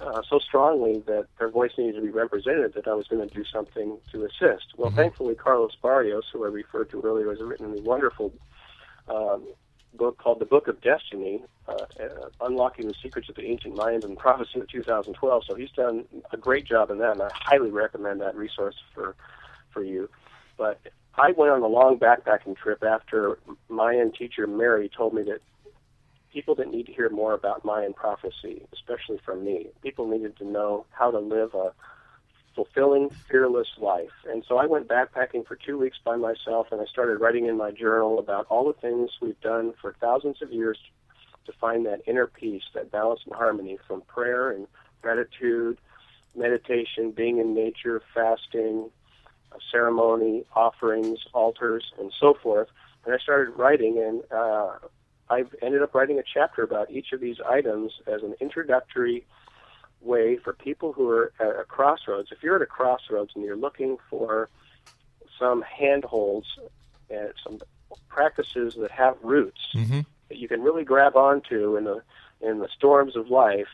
uh, 0.00 0.22
so 0.28 0.38
strongly 0.38 1.02
that 1.06 1.26
their 1.38 1.48
voice 1.48 1.72
needed 1.78 1.96
to 1.96 2.02
be 2.02 2.10
represented 2.10 2.74
that 2.74 2.86
I 2.86 2.94
was 2.94 3.08
going 3.08 3.26
to 3.28 3.34
do 3.34 3.44
something 3.44 3.98
to 4.12 4.24
assist. 4.24 4.66
Well, 4.76 4.88
mm-hmm. 4.88 4.96
thankfully, 4.96 5.34
Carlos 5.34 5.76
Barrios, 5.82 6.24
who 6.32 6.44
I 6.44 6.48
referred 6.48 6.90
to 6.90 7.00
earlier, 7.02 7.30
has 7.30 7.40
written 7.40 7.76
a 7.76 7.82
wonderful 7.82 8.32
um, 9.08 9.46
book 9.96 10.18
called 10.18 10.40
The 10.40 10.46
Book 10.46 10.68
of 10.68 10.80
Destiny, 10.80 11.42
uh, 11.68 11.72
uh, 11.72 12.28
Unlocking 12.40 12.86
the 12.86 12.94
Secrets 13.02 13.28
of 13.28 13.36
the 13.36 13.44
Ancient 13.44 13.74
Mayans 13.74 14.04
and 14.04 14.16
Prophecy 14.16 14.60
of 14.60 14.68
2012. 14.68 15.42
So 15.46 15.54
he's 15.54 15.70
done 15.70 16.04
a 16.32 16.36
great 16.36 16.66
job 16.66 16.90
in 16.90 16.98
that, 16.98 17.12
and 17.12 17.22
I 17.22 17.30
highly 17.32 17.70
recommend 17.70 18.20
that 18.20 18.36
resource 18.36 18.76
for, 18.94 19.14
for 19.72 19.82
you. 19.82 20.08
But 20.56 20.80
I 21.16 21.32
went 21.36 21.52
on 21.52 21.62
a 21.62 21.66
long 21.66 21.98
backpacking 21.98 22.56
trip 22.56 22.82
after 22.82 23.38
Mayan 23.68 24.12
teacher 24.12 24.46
Mary 24.46 24.90
told 24.94 25.14
me 25.14 25.22
that 25.24 25.40
people 26.32 26.54
didn't 26.54 26.72
need 26.72 26.86
to 26.86 26.92
hear 26.92 27.10
more 27.10 27.34
about 27.34 27.64
Mayan 27.64 27.92
prophecy, 27.92 28.62
especially 28.72 29.20
from 29.24 29.44
me. 29.44 29.68
People 29.82 30.08
needed 30.08 30.36
to 30.38 30.44
know 30.44 30.86
how 30.90 31.10
to 31.10 31.18
live 31.18 31.54
a 31.54 31.72
fulfilling, 32.60 33.08
fearless 33.30 33.68
life. 33.78 34.10
And 34.28 34.44
so 34.46 34.58
I 34.58 34.66
went 34.66 34.86
backpacking 34.86 35.46
for 35.46 35.56
two 35.56 35.78
weeks 35.78 35.96
by 36.04 36.16
myself 36.16 36.66
and 36.70 36.80
I 36.80 36.84
started 36.84 37.18
writing 37.18 37.46
in 37.46 37.56
my 37.56 37.70
journal 37.70 38.18
about 38.18 38.46
all 38.50 38.66
the 38.66 38.78
things 38.78 39.10
we've 39.22 39.40
done 39.40 39.72
for 39.80 39.96
thousands 39.98 40.42
of 40.42 40.52
years 40.52 40.78
to 41.46 41.52
find 41.58 41.86
that 41.86 42.02
inner 42.06 42.26
peace, 42.26 42.64
that 42.74 42.90
balance 42.90 43.20
and 43.24 43.34
harmony 43.34 43.78
from 43.88 44.02
prayer 44.02 44.50
and 44.50 44.66
gratitude, 45.00 45.78
meditation, 46.36 47.12
being 47.12 47.38
in 47.38 47.54
nature, 47.54 48.02
fasting, 48.12 48.90
ceremony, 49.72 50.44
offerings, 50.54 51.20
altars, 51.32 51.92
and 51.98 52.12
so 52.20 52.34
forth. 52.42 52.68
And 53.06 53.14
I 53.14 53.18
started 53.18 53.52
writing, 53.52 53.96
and 53.98 54.22
uh, 54.30 54.74
I've 55.30 55.54
ended 55.62 55.80
up 55.82 55.94
writing 55.94 56.18
a 56.18 56.22
chapter 56.22 56.62
about 56.62 56.90
each 56.90 57.12
of 57.12 57.20
these 57.20 57.38
items 57.48 57.92
as 58.06 58.22
an 58.22 58.34
introductory 58.38 59.24
way 60.00 60.36
for 60.36 60.52
people 60.52 60.92
who 60.92 61.08
are 61.10 61.32
at 61.38 61.60
a 61.60 61.64
crossroads. 61.64 62.30
If 62.32 62.42
you're 62.42 62.56
at 62.56 62.62
a 62.62 62.66
crossroads 62.66 63.32
and 63.34 63.44
you're 63.44 63.56
looking 63.56 63.98
for 64.08 64.48
some 65.38 65.62
handholds 65.62 66.46
and 67.08 67.32
some 67.42 67.60
practices 68.08 68.74
that 68.78 68.90
have 68.90 69.16
roots 69.22 69.60
mm-hmm. 69.74 70.00
that 70.28 70.38
you 70.38 70.48
can 70.48 70.62
really 70.62 70.84
grab 70.84 71.16
onto 71.16 71.76
in 71.76 71.84
the 71.84 72.02
in 72.40 72.58
the 72.58 72.68
storms 72.68 73.16
of 73.16 73.28
life, 73.28 73.68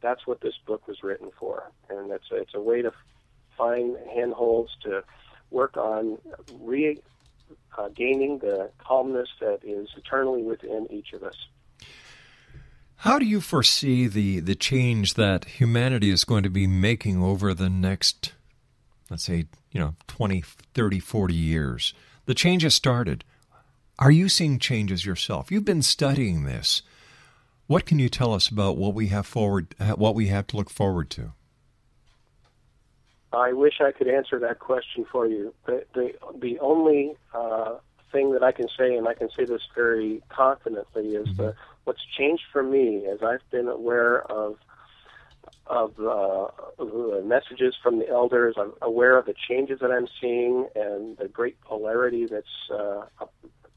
that's 0.00 0.26
what 0.26 0.40
this 0.40 0.54
book 0.66 0.88
was 0.88 1.02
written 1.02 1.30
for. 1.38 1.70
And 1.88 2.10
it's 2.10 2.30
a, 2.32 2.36
it's 2.36 2.54
a 2.54 2.60
way 2.60 2.82
to 2.82 2.92
find 3.56 3.96
handholds 4.12 4.72
to 4.82 5.04
work 5.50 5.76
on 5.76 6.18
re 6.60 7.00
uh, 7.78 7.88
gaining 7.88 8.38
the 8.38 8.70
calmness 8.78 9.28
that 9.40 9.60
is 9.62 9.88
eternally 9.96 10.42
within 10.42 10.86
each 10.90 11.12
of 11.12 11.22
us. 11.22 11.36
How 13.02 13.18
do 13.18 13.24
you 13.24 13.40
foresee 13.40 14.06
the, 14.06 14.38
the 14.38 14.54
change 14.54 15.14
that 15.14 15.44
humanity 15.44 16.10
is 16.10 16.22
going 16.22 16.44
to 16.44 16.48
be 16.48 16.68
making 16.68 17.20
over 17.20 17.52
the 17.52 17.68
next, 17.68 18.32
let's 19.10 19.24
say, 19.24 19.46
you 19.72 19.80
know, 19.80 19.96
20, 20.06 20.44
30, 20.72 21.00
40 21.00 21.34
years? 21.34 21.94
The 22.26 22.34
change 22.34 22.62
has 22.62 22.76
started. 22.76 23.24
Are 23.98 24.12
you 24.12 24.28
seeing 24.28 24.60
changes 24.60 25.04
yourself? 25.04 25.50
You've 25.50 25.64
been 25.64 25.82
studying 25.82 26.44
this. 26.44 26.82
What 27.66 27.86
can 27.86 27.98
you 27.98 28.08
tell 28.08 28.32
us 28.32 28.48
about 28.48 28.76
what 28.76 28.94
we 28.94 29.08
have 29.08 29.26
forward, 29.26 29.74
what 29.96 30.14
we 30.14 30.28
have 30.28 30.46
to 30.46 30.56
look 30.56 30.70
forward 30.70 31.10
to? 31.10 31.32
I 33.32 33.52
wish 33.52 33.80
I 33.80 33.90
could 33.90 34.06
answer 34.06 34.38
that 34.38 34.60
question 34.60 35.06
for 35.10 35.26
you. 35.26 35.52
The 35.66 35.84
the, 35.92 36.12
the 36.40 36.60
only 36.60 37.16
uh, 37.34 37.78
thing 38.12 38.30
that 38.34 38.44
I 38.44 38.52
can 38.52 38.68
say, 38.78 38.94
and 38.94 39.08
I 39.08 39.14
can 39.14 39.28
say 39.36 39.44
this 39.44 39.62
very 39.74 40.22
confidently, 40.28 41.16
is 41.16 41.26
mm-hmm. 41.26 41.42
the 41.42 41.54
what's 41.84 42.02
changed 42.18 42.44
for 42.52 42.62
me 42.62 43.06
as 43.06 43.18
I've 43.22 43.48
been 43.50 43.68
aware 43.68 44.22
of 44.22 44.56
of 45.66 45.92
uh, 45.98 46.48
the 46.78 47.22
messages 47.24 47.74
from 47.82 47.98
the 47.98 48.08
elders. 48.08 48.56
I'm 48.58 48.72
aware 48.82 49.16
of 49.16 49.26
the 49.26 49.34
changes 49.48 49.78
that 49.80 49.90
I'm 49.90 50.08
seeing 50.20 50.66
and 50.74 51.16
the 51.16 51.28
great 51.28 51.60
polarity 51.60 52.26
that's 52.26 52.46
uh, 52.70 53.02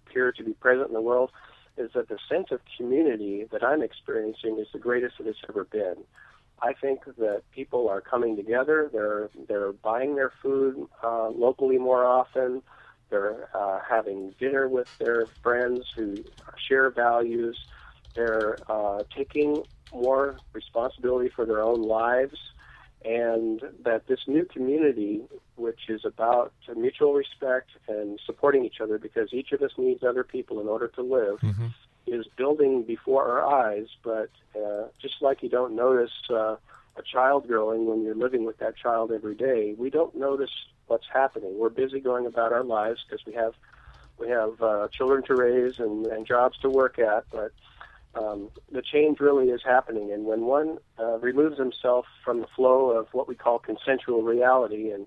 appeared 0.07 0.35
to 0.37 0.43
be 0.43 0.53
present 0.53 0.87
in 0.87 0.93
the 0.93 1.01
world. 1.01 1.31
Is 1.77 1.91
that 1.93 2.07
the 2.07 2.17
sense 2.29 2.47
of 2.51 2.61
community 2.77 3.45
that 3.51 3.63
I'm 3.63 3.81
experiencing 3.81 4.57
is 4.59 4.67
the 4.73 4.79
greatest 4.79 5.17
that 5.17 5.27
it's 5.27 5.39
ever 5.47 5.65
been. 5.65 5.95
I 6.61 6.73
think 6.73 7.03
that 7.17 7.43
people 7.53 7.89
are 7.89 8.01
coming 8.01 8.35
together. 8.35 8.89
They're 8.91 9.29
they're 9.47 9.73
buying 9.73 10.15
their 10.15 10.31
food 10.41 10.87
uh, 11.03 11.29
locally 11.29 11.77
more 11.77 12.05
often. 12.05 12.61
They're 13.09 13.49
uh, 13.53 13.79
having 13.87 14.33
dinner 14.39 14.67
with 14.67 14.87
their 14.99 15.27
friends 15.43 15.85
who 15.95 16.23
share 16.67 16.89
values. 16.89 17.57
They're 18.15 18.57
uh, 18.67 19.03
taking 19.15 19.63
more 19.93 20.37
responsibility 20.53 21.29
for 21.29 21.45
their 21.45 21.61
own 21.61 21.81
lives, 21.81 22.37
and 23.03 23.61
that 23.83 24.07
this 24.07 24.21
new 24.27 24.45
community, 24.45 25.23
which 25.55 25.89
is 25.89 26.05
about 26.05 26.53
mutual 26.75 27.13
respect 27.13 27.69
and 27.87 28.19
supporting 28.25 28.65
each 28.65 28.81
other, 28.81 28.97
because 28.97 29.33
each 29.33 29.51
of 29.51 29.61
us 29.61 29.71
needs 29.77 30.03
other 30.03 30.23
people 30.23 30.59
in 30.59 30.67
order 30.67 30.87
to 30.87 31.01
live, 31.01 31.39
mm-hmm. 31.39 31.67
is 32.07 32.25
building 32.35 32.83
before 32.83 33.23
our 33.29 33.63
eyes. 33.63 33.87
But 34.03 34.31
uh, 34.55 34.87
just 35.01 35.21
like 35.21 35.43
you 35.43 35.49
don't 35.49 35.75
notice 35.75 36.11
uh, 36.29 36.55
a 36.97 37.01
child 37.03 37.47
growing 37.47 37.85
when 37.85 38.03
you're 38.03 38.15
living 38.15 38.45
with 38.45 38.57
that 38.57 38.75
child 38.75 39.11
every 39.11 39.35
day, 39.35 39.75
we 39.77 39.89
don't 39.89 40.15
notice 40.15 40.51
what's 40.87 41.07
happening. 41.11 41.57
We're 41.57 41.69
busy 41.69 41.99
going 41.99 42.25
about 42.25 42.53
our 42.53 42.63
lives 42.63 43.03
because 43.07 43.25
we 43.25 43.33
have 43.33 43.53
we 44.17 44.29
have 44.29 44.61
uh, 44.61 44.87
children 44.89 45.23
to 45.23 45.35
raise 45.35 45.77
and, 45.79 46.05
and 46.07 46.25
jobs 46.25 46.57
to 46.59 46.69
work 46.69 46.99
at, 46.99 47.25
but 47.31 47.51
um, 48.15 48.49
the 48.71 48.81
change 48.81 49.19
really 49.19 49.49
is 49.49 49.61
happening. 49.63 50.11
And 50.11 50.25
when 50.25 50.41
one 50.41 50.77
uh, 50.99 51.19
removes 51.19 51.57
himself 51.57 52.05
from 52.23 52.41
the 52.41 52.47
flow 52.55 52.91
of 52.91 53.07
what 53.13 53.27
we 53.27 53.35
call 53.35 53.59
consensual 53.59 54.23
reality 54.23 54.91
and 54.91 55.05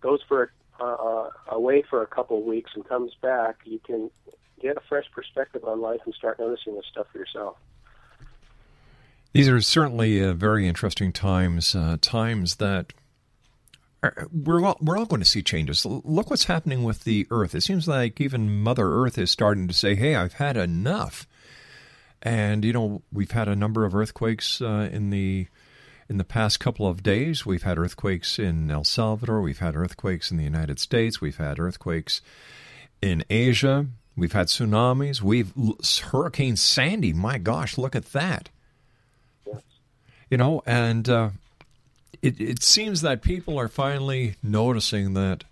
goes 0.00 0.20
for 0.26 0.50
a, 0.80 0.84
uh, 0.84 1.30
away 1.48 1.82
for 1.82 2.02
a 2.02 2.06
couple 2.06 2.38
of 2.38 2.44
weeks 2.44 2.72
and 2.74 2.86
comes 2.88 3.12
back, 3.20 3.56
you 3.64 3.78
can 3.78 4.10
get 4.60 4.76
a 4.76 4.80
fresh 4.88 5.06
perspective 5.12 5.64
on 5.64 5.80
life 5.80 6.00
and 6.04 6.14
start 6.14 6.38
noticing 6.38 6.74
this 6.74 6.86
stuff 6.90 7.06
for 7.12 7.18
yourself. 7.18 7.56
These 9.32 9.48
are 9.48 9.60
certainly 9.60 10.22
uh, 10.22 10.32
very 10.32 10.66
interesting 10.66 11.12
times, 11.12 11.74
uh, 11.74 11.98
times 12.00 12.56
that 12.56 12.92
we're 14.32 14.64
all, 14.64 14.78
we're 14.80 14.96
all 14.96 15.06
going 15.06 15.20
to 15.20 15.28
see 15.28 15.42
changes. 15.42 15.84
Look 15.84 16.30
what's 16.30 16.44
happening 16.44 16.84
with 16.84 17.04
the 17.04 17.26
Earth. 17.30 17.54
It 17.54 17.62
seems 17.62 17.88
like 17.88 18.20
even 18.20 18.62
Mother 18.62 18.88
Earth 18.88 19.18
is 19.18 19.30
starting 19.30 19.66
to 19.66 19.74
say, 19.74 19.96
"Hey, 19.96 20.14
I've 20.14 20.34
had 20.34 20.56
enough." 20.56 21.26
And 22.22 22.64
you 22.64 22.72
know, 22.72 23.02
we've 23.12 23.30
had 23.30 23.48
a 23.48 23.56
number 23.56 23.84
of 23.84 23.94
earthquakes 23.94 24.60
uh, 24.60 24.88
in 24.92 25.10
the 25.10 25.46
in 26.08 26.16
the 26.16 26.24
past 26.24 26.58
couple 26.58 26.86
of 26.86 27.02
days. 27.02 27.44
We've 27.44 27.62
had 27.62 27.78
earthquakes 27.78 28.38
in 28.38 28.70
El 28.70 28.84
Salvador. 28.84 29.40
We've 29.40 29.58
had 29.58 29.76
earthquakes 29.76 30.30
in 30.30 30.36
the 30.36 30.44
United 30.44 30.78
States. 30.78 31.20
We've 31.20 31.36
had 31.36 31.58
earthquakes 31.58 32.22
in 33.02 33.24
Asia. 33.28 33.86
We've 34.16 34.32
had 34.32 34.46
tsunamis. 34.46 35.22
We've 35.22 35.52
Hurricane 36.10 36.56
Sandy. 36.56 37.12
My 37.12 37.38
gosh, 37.38 37.78
look 37.78 37.94
at 37.94 38.12
that. 38.12 38.48
Yes. 39.46 39.62
You 40.30 40.38
know, 40.38 40.62
and 40.66 41.08
uh, 41.08 41.30
it 42.20 42.40
it 42.40 42.62
seems 42.62 43.02
that 43.02 43.22
people 43.22 43.58
are 43.58 43.68
finally 43.68 44.34
noticing 44.42 45.14
that 45.14 45.44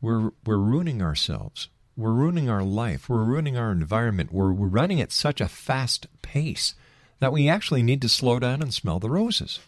we're 0.00 0.32
we're 0.44 0.56
ruining 0.56 1.02
ourselves. 1.02 1.68
We're 1.96 2.12
ruining 2.12 2.48
our 2.48 2.62
life. 2.64 3.08
We're 3.08 3.22
ruining 3.22 3.56
our 3.56 3.70
environment. 3.70 4.32
We're, 4.32 4.52
we're 4.52 4.66
running 4.66 5.00
at 5.00 5.12
such 5.12 5.40
a 5.40 5.48
fast 5.48 6.06
pace 6.22 6.74
that 7.20 7.32
we 7.32 7.48
actually 7.48 7.82
need 7.82 8.02
to 8.02 8.08
slow 8.08 8.38
down 8.40 8.60
and 8.62 8.74
smell 8.74 8.98
the 8.98 9.10
roses. 9.10 9.60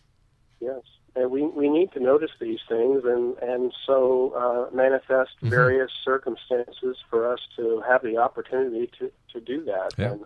Yes, 0.61 0.83
and 1.15 1.31
we 1.31 1.43
we 1.43 1.69
need 1.69 1.93
to 1.93 2.01
notice 2.01 2.33
these 2.41 2.59
things 2.69 3.03
and 3.05 3.37
and 3.39 3.73
so 3.87 4.33
uh, 4.71 4.75
manifest 4.75 5.31
Mm-hmm. 5.37 5.51
various 5.51 5.91
circumstances 6.05 6.97
for 7.11 7.31
us 7.31 7.41
to 7.57 7.83
have 7.87 8.03
the 8.03 8.17
opportunity 8.17 8.91
to 8.99 9.13
to 9.33 9.41
do 9.41 9.65
that. 9.65 9.93
Yeah. 9.99 10.13
And 10.13 10.25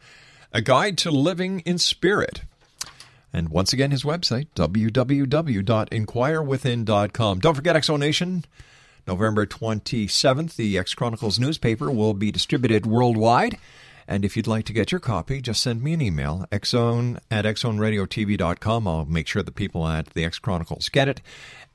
a 0.57 0.61
guide 0.61 0.97
to 0.97 1.09
living 1.11 1.59
in 1.61 1.77
spirit. 1.77 2.41
And 3.31 3.47
once 3.49 3.71
again, 3.73 3.91
his 3.91 4.03
website, 4.03 4.47
www.inquirewithin.com. 4.55 7.39
Don't 7.39 7.53
forget 7.53 7.75
Exonation. 7.75 8.43
November 9.05 9.45
27th, 9.45 10.55
the 10.55 10.79
X 10.79 10.95
Chronicles 10.95 11.37
newspaper 11.37 11.91
will 11.91 12.15
be 12.15 12.31
distributed 12.31 12.87
worldwide. 12.87 13.59
And 14.07 14.25
if 14.25 14.35
you'd 14.35 14.47
like 14.47 14.65
to 14.65 14.73
get 14.73 14.91
your 14.91 14.99
copy, 14.99 15.41
just 15.41 15.61
send 15.61 15.83
me 15.83 15.93
an 15.93 16.01
email, 16.01 16.47
xzone 16.51 17.19
at 17.29 17.45
xzoneradiotv.com. 17.45 18.87
I'll 18.87 19.05
make 19.05 19.27
sure 19.27 19.43
the 19.43 19.51
people 19.51 19.87
at 19.87 20.07
the 20.07 20.25
X 20.25 20.39
Chronicles 20.39 20.89
get 20.89 21.07
it. 21.07 21.21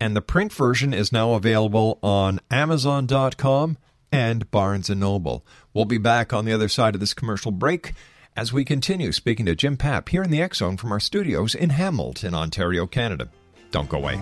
And 0.00 0.16
the 0.16 0.22
print 0.22 0.52
version 0.52 0.92
is 0.92 1.12
now 1.12 1.34
available 1.34 2.00
on 2.02 2.40
Amazon.com 2.50 3.78
and 4.10 4.50
Barnes 4.50 4.90
& 4.90 4.90
Noble. 4.90 5.46
We'll 5.72 5.84
be 5.84 5.98
back 5.98 6.32
on 6.32 6.46
the 6.46 6.52
other 6.52 6.68
side 6.68 6.94
of 6.94 7.00
this 7.00 7.14
commercial 7.14 7.52
break 7.52 7.92
as 8.36 8.52
we 8.52 8.64
continue 8.64 9.12
speaking 9.12 9.46
to 9.46 9.54
Jim 9.54 9.76
Papp 9.76 10.08
here 10.08 10.22
in 10.22 10.30
the 10.30 10.48
Zone 10.54 10.76
from 10.76 10.92
our 10.92 11.00
studios 11.00 11.54
in 11.54 11.70
Hamilton, 11.70 12.34
Ontario, 12.34 12.86
Canada. 12.86 13.28
Don't 13.70 13.88
go 13.88 13.98
away. 13.98 14.20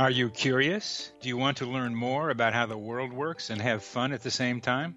Are 0.00 0.10
you 0.10 0.30
curious? 0.30 1.12
Do 1.20 1.28
you 1.28 1.36
want 1.36 1.58
to 1.58 1.66
learn 1.66 1.94
more 1.94 2.30
about 2.30 2.54
how 2.54 2.64
the 2.64 2.78
world 2.78 3.12
works 3.12 3.50
and 3.50 3.60
have 3.60 3.84
fun 3.84 4.12
at 4.12 4.22
the 4.22 4.30
same 4.30 4.62
time? 4.62 4.96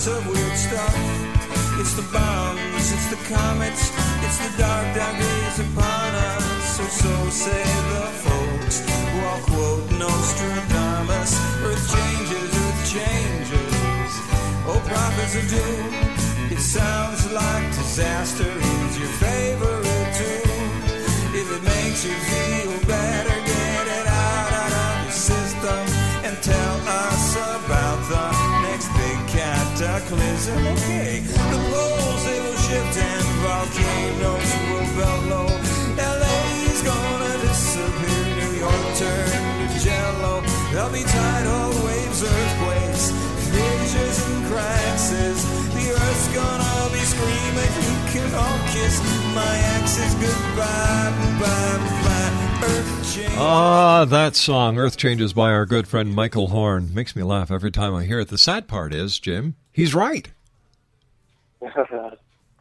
sorts 0.00 0.18
of 0.18 0.32
weird 0.32 0.56
stuff. 0.56 0.96
It's 1.78 1.94
the 1.94 2.06
bombs, 2.12 2.92
it's 2.92 3.10
the 3.10 3.20
comets, 3.34 3.92
it's 4.24 4.38
the 4.38 4.58
dark, 4.58 4.96
dark 4.96 5.16
days 5.18 5.58
upon 5.60 6.14
us. 6.14 6.76
So, 6.76 6.84
so 6.84 7.28
say 7.28 7.64
the 7.92 8.06
folks 8.24 8.80
who 8.80 9.20
all 9.26 9.40
quote 9.40 9.90
Nostradamus. 9.98 11.32
Earth 11.66 11.84
changes, 11.92 12.48
earth 12.64 12.80
changes. 12.96 14.12
Oh, 14.68 14.80
prophets 14.86 15.36
of 15.36 15.46
doom. 15.50 16.50
It 16.50 16.60
sounds 16.60 17.30
like 17.32 17.66
disaster 17.76 18.52
Okay, 30.40 31.20
the 31.20 31.60
poles 31.68 32.24
they 32.24 32.40
will 32.40 32.56
shift 32.56 32.96
and 32.96 33.24
volcanoes 33.44 34.50
will. 34.96 35.44
LA's 36.00 36.80
gonna 36.82 37.34
disappear, 37.44 38.24
New 38.40 38.52
York 38.56 38.86
turn 38.96 39.68
to 39.68 39.78
jello. 39.84 40.40
There'll 40.72 40.92
be 40.92 41.04
tidal 41.04 41.84
waves, 41.84 42.22
earthquakes, 42.24 43.12
fissures 43.52 44.18
and. 44.48 45.44
The 45.76 45.92
earth's 45.92 46.28
gonna 46.32 46.88
be 46.88 47.04
screaming, 47.04 47.72
you 47.84 47.96
can 48.08 48.34
all 48.34 48.58
kiss 48.72 48.96
my 49.34 49.56
axes 49.76 50.14
goodbye, 50.14 51.12
bye, 51.38 51.78
bye. 52.04 52.20
Ah, 53.42 54.04
that 54.06 54.36
song, 54.36 54.78
Earth 54.78 54.96
Changes 54.96 55.32
by 55.32 55.50
our 55.50 55.64
good 55.64 55.88
friend 55.88 56.14
Michael 56.14 56.48
Horn, 56.48 56.92
makes 56.94 57.16
me 57.16 57.22
laugh 57.22 57.50
every 57.50 57.70
time 57.70 57.94
I 57.94 58.04
hear 58.04 58.20
it. 58.20 58.28
The 58.28 58.36
sad 58.36 58.68
part 58.68 58.92
is, 58.92 59.18
Jim, 59.18 59.56
he's 59.80 59.94
right. 59.94 60.28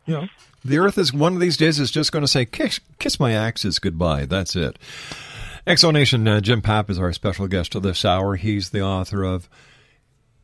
You 0.06 0.16
know, 0.16 0.28
the 0.66 0.80
Earth 0.80 0.98
is 0.98 1.14
one 1.14 1.36
of 1.36 1.40
these 1.40 1.56
days 1.56 1.80
is 1.80 1.92
just 1.92 2.12
going 2.12 2.24
to 2.24 2.28
say, 2.28 2.44
kiss, 2.44 2.80
kiss 2.98 3.20
my 3.20 3.34
axes 3.34 3.78
goodbye. 3.78 4.26
That's 4.26 4.56
it. 4.56 4.80
Exonation, 5.68 6.28
uh, 6.28 6.42
Jim 6.42 6.64
Papp 6.64 6.90
is 6.90 6.98
our 6.98 7.14
special 7.14 7.48
guest 7.48 7.76
of 7.76 7.84
this 7.84 8.04
hour. 8.04 8.36
He's 8.36 8.72
the 8.72 8.82
author 8.82 9.24
of 9.24 9.48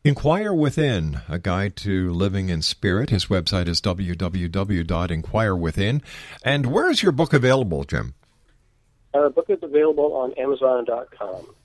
Inquire 0.04 0.54
Within, 0.54 1.20
a 1.28 1.40
guide 1.40 1.74
to 1.78 2.12
living 2.12 2.48
in 2.48 2.62
spirit. 2.62 3.10
His 3.10 3.26
website 3.26 3.66
is 3.66 3.80
www.inquirewithin. 3.80 6.02
And 6.44 6.66
where 6.66 6.88
is 6.88 7.02
your 7.02 7.10
book 7.10 7.32
available, 7.32 7.82
Jim? 7.82 8.14
Our 9.14 9.30
book 9.30 9.46
is 9.48 9.58
available 9.62 10.12
on 10.12 10.32
Amazon.com, 10.34 11.55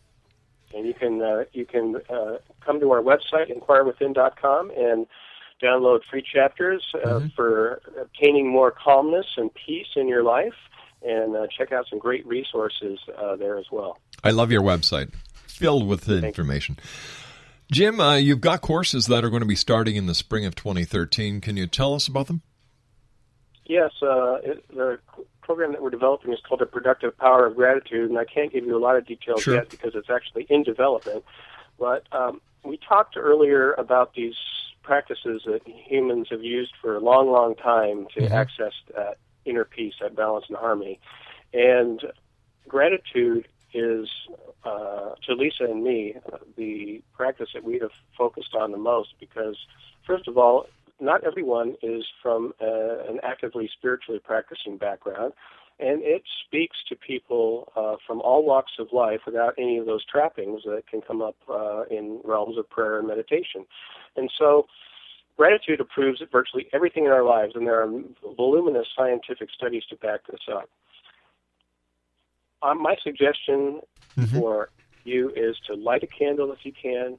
and 0.73 0.85
you 0.85 0.93
can 0.93 1.21
uh, 1.21 1.43
you 1.53 1.65
can 1.65 1.97
uh, 2.09 2.37
come 2.65 2.79
to 2.79 2.91
our 2.91 3.01
website 3.01 3.49
inquirewithin.com 3.49 4.71
and 4.71 5.07
download 5.61 5.99
free 6.09 6.23
chapters 6.23 6.83
uh, 7.05 7.21
for 7.35 7.81
obtaining 7.99 8.49
more 8.49 8.71
calmness 8.71 9.27
and 9.37 9.51
peace 9.53 9.87
in 9.95 10.07
your 10.07 10.23
life, 10.23 10.55
and 11.03 11.35
uh, 11.35 11.47
check 11.55 11.71
out 11.71 11.85
some 11.89 11.99
great 11.99 12.25
resources 12.25 12.99
uh, 13.17 13.35
there 13.35 13.57
as 13.57 13.65
well. 13.71 13.99
I 14.23 14.31
love 14.31 14.51
your 14.51 14.61
website, 14.61 15.13
filled 15.47 15.87
with 15.87 16.05
the 16.05 16.25
information. 16.25 16.77
Jim, 17.71 18.01
uh, 18.01 18.15
you've 18.15 18.41
got 18.41 18.61
courses 18.61 19.05
that 19.07 19.23
are 19.23 19.29
going 19.29 19.41
to 19.41 19.47
be 19.47 19.55
starting 19.55 19.95
in 19.95 20.05
the 20.05 20.15
spring 20.15 20.45
of 20.45 20.55
2013. 20.55 21.39
Can 21.39 21.55
you 21.55 21.67
tell 21.67 21.93
us 21.93 22.07
about 22.07 22.27
them? 22.27 22.41
Yes, 23.65 23.91
uh, 24.01 24.33
it, 24.43 24.65
the 24.67 24.99
program 25.51 25.73
that 25.73 25.81
we're 25.81 25.89
developing 25.89 26.31
is 26.31 26.39
called 26.47 26.61
the 26.61 26.65
Productive 26.65 27.17
Power 27.17 27.45
of 27.45 27.57
Gratitude, 27.57 28.09
and 28.09 28.17
I 28.17 28.23
can't 28.23 28.53
give 28.53 28.63
you 28.65 28.77
a 28.77 28.79
lot 28.79 28.95
of 28.95 29.05
details 29.05 29.41
Sure. 29.41 29.55
yet 29.55 29.69
because 29.69 29.95
it's 29.95 30.09
actually 30.09 30.45
in 30.49 30.63
development. 30.63 31.25
But 31.77 32.07
um, 32.13 32.39
we 32.63 32.77
talked 32.77 33.17
earlier 33.17 33.73
about 33.73 34.13
these 34.13 34.35
practices 34.81 35.41
that 35.45 35.59
humans 35.67 36.27
have 36.31 36.41
used 36.41 36.73
for 36.81 36.95
a 36.95 37.01
long, 37.01 37.29
long 37.31 37.55
time 37.55 38.07
to 38.15 38.21
Mm-hmm. 38.21 38.33
access 38.33 38.71
that 38.95 39.17
inner 39.43 39.65
peace, 39.65 39.95
that 40.01 40.15
balance 40.15 40.45
and 40.47 40.57
harmony. 40.57 41.01
And 41.53 42.01
gratitude 42.69 43.45
is, 43.73 44.07
uh, 44.63 45.15
to 45.25 45.33
Lisa 45.33 45.65
and 45.65 45.83
me, 45.83 46.15
uh, 46.31 46.37
the 46.55 47.01
practice 47.13 47.49
that 47.53 47.63
we 47.65 47.77
have 47.79 47.91
focused 48.17 48.55
on 48.55 48.71
the 48.71 48.77
most 48.77 49.15
because, 49.19 49.57
first 50.07 50.29
of 50.29 50.37
all, 50.37 50.67
not 51.01 51.23
everyone 51.23 51.75
is 51.81 52.03
from 52.21 52.53
uh, 52.61 53.09
an 53.09 53.19
actively 53.23 53.69
spiritually 53.77 54.21
practicing 54.23 54.77
background, 54.77 55.33
and 55.79 56.01
it 56.03 56.21
speaks 56.45 56.77
to 56.89 56.95
people 56.95 57.71
uh, 57.75 57.95
from 58.05 58.21
all 58.21 58.45
walks 58.45 58.73
of 58.77 58.87
life 58.93 59.21
without 59.25 59.55
any 59.57 59.77
of 59.79 59.85
those 59.87 60.05
trappings 60.05 60.61
that 60.65 60.83
can 60.87 61.01
come 61.01 61.21
up 61.21 61.35
uh, 61.49 61.83
in 61.89 62.21
realms 62.23 62.57
of 62.57 62.69
prayer 62.69 62.99
and 62.99 63.07
meditation. 63.07 63.65
And 64.15 64.31
so, 64.37 64.67
gratitude 65.37 65.81
approves 65.81 66.21
virtually 66.31 66.67
everything 66.71 67.05
in 67.05 67.11
our 67.11 67.23
lives, 67.23 67.53
and 67.55 67.65
there 67.65 67.81
are 67.81 67.91
voluminous 68.37 68.87
scientific 68.95 69.49
studies 69.55 69.83
to 69.89 69.95
back 69.95 70.19
this 70.29 70.41
up. 70.53 70.69
Um, 72.61 72.79
my 72.79 72.95
suggestion 73.03 73.81
for 74.31 74.69
you 75.03 75.31
is 75.35 75.55
to 75.65 75.73
light 75.73 76.03
a 76.03 76.07
candle 76.07 76.51
if 76.51 76.59
you 76.63 76.71
can, 76.79 77.17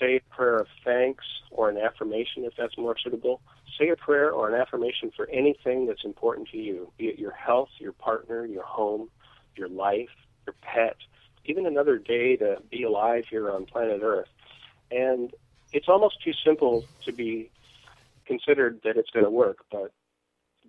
say 0.00 0.16
a 0.16 0.34
prayer 0.34 0.58
of 0.58 0.66
thanks 0.84 1.24
or 1.50 1.68
an 1.70 1.78
affirmation 1.78 2.44
if 2.44 2.52
that's 2.56 2.76
more 2.76 2.96
suitable. 2.98 3.40
Say 3.78 3.88
a 3.88 3.96
prayer 3.96 4.30
or 4.30 4.52
an 4.52 4.60
affirmation 4.60 5.10
for 5.14 5.28
anything 5.30 5.86
that's 5.86 6.04
important 6.04 6.48
to 6.50 6.58
you, 6.58 6.90
be 6.98 7.06
it 7.06 7.18
your 7.18 7.32
health, 7.32 7.68
your 7.78 7.92
partner, 7.92 8.44
your 8.46 8.64
home, 8.64 9.08
your 9.56 9.68
life, 9.68 10.10
your 10.46 10.54
pet, 10.62 10.96
even 11.44 11.66
another 11.66 11.98
day 11.98 12.36
to 12.36 12.56
be 12.70 12.82
alive 12.82 13.24
here 13.30 13.50
on 13.50 13.66
planet 13.66 14.00
Earth. 14.02 14.28
And 14.90 15.32
it's 15.72 15.88
almost 15.88 16.22
too 16.22 16.32
simple 16.44 16.84
to 17.04 17.12
be 17.12 17.50
considered 18.26 18.80
that 18.84 18.96
it's 18.96 19.10
going 19.10 19.24
to 19.24 19.30
work, 19.30 19.58
but 19.70 19.92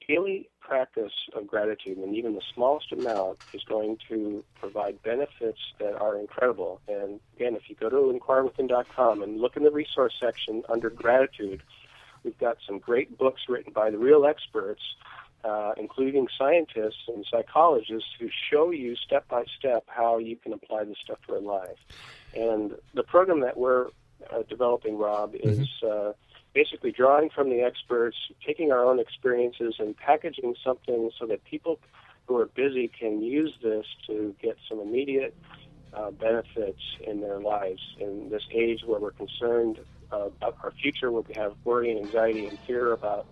daily 0.08 0.50
practice 0.68 1.14
of 1.34 1.48
gratitude, 1.48 1.98
and 1.98 2.14
even 2.16 2.36
the 2.36 2.42
smallest 2.54 2.92
amount, 2.92 3.38
is 3.54 3.64
going 3.64 3.98
to 4.10 4.44
provide 4.60 5.02
benefits 5.02 5.60
that 5.80 5.96
are 5.96 6.18
incredible. 6.20 6.82
And 6.88 7.20
again, 7.36 7.56
if 7.56 7.70
you 7.70 7.76
go 7.76 7.90
to 7.90 8.12
inquirewithin.com 8.12 9.24
and 9.24 9.40
look 9.40 9.56
in 9.56 9.64
the 9.64 9.72
resource 9.72 10.14
section 10.20 10.64
under 10.68 10.90
gratitude, 10.90 11.64
we've 12.24 12.38
got 12.38 12.58
some 12.68 12.80
great 12.80 13.18
books 13.18 13.44
written 13.48 13.72
by 13.72 13.90
the 13.90 13.98
real 13.98 14.26
experts, 14.26 14.82
uh, 15.46 15.72
including 15.78 16.28
scientists 16.38 17.08
and 17.08 17.26
psychologists, 17.32 18.10
who 18.20 18.28
show 18.52 18.72
you 18.72 18.96
step 18.96 19.28
by 19.30 19.46
step 19.58 19.86
how 19.88 20.18
you 20.18 20.36
can 20.36 20.52
apply 20.52 20.84
this 20.84 20.98
stuff 21.02 21.20
to 21.28 21.34
your 21.34 21.42
life. 21.42 21.80
And 22.36 22.74
the 22.94 23.04
program 23.04 23.40
that 23.42 23.56
we're 23.56 23.88
uh, 24.32 24.44
developing, 24.50 24.98
Rob, 24.98 25.34
is 25.34 25.68
uh, 25.84 26.12
basically 26.58 26.92
drawing 26.92 27.30
from 27.30 27.52
the 27.52 27.62
experts, 27.62 28.18
taking 28.44 28.72
our 28.72 28.84
own 28.84 29.00
experiences, 29.00 29.76
and 29.78 29.96
packaging 29.96 30.56
something 30.64 31.12
so 31.20 31.28
that 31.28 31.44
people 31.44 31.78
who 32.26 32.36
are 32.36 32.48
busy 32.48 32.90
can 33.00 33.22
use 33.22 33.54
this 33.62 33.86
to 34.08 34.34
get 34.42 34.58
some 34.68 34.80
immediate 34.80 35.36
uh, 35.94 36.10
benefits 36.10 36.82
in 37.06 37.22
their 37.22 37.40
lives 37.40 37.82
in 38.00 38.30
this 38.32 38.42
age 38.52 38.80
where 38.88 39.00
we're 39.00 39.12
concerned 39.12 39.80
uh, 40.12 40.26
about 40.26 40.58
our 40.64 40.72
future, 40.82 41.12
where 41.12 41.22
we 41.22 41.36
have 41.36 41.54
worry 41.64 41.92
and 41.92 42.04
anxiety 42.04 42.48
and 42.48 42.58
fear 42.66 42.92
about 42.92 43.28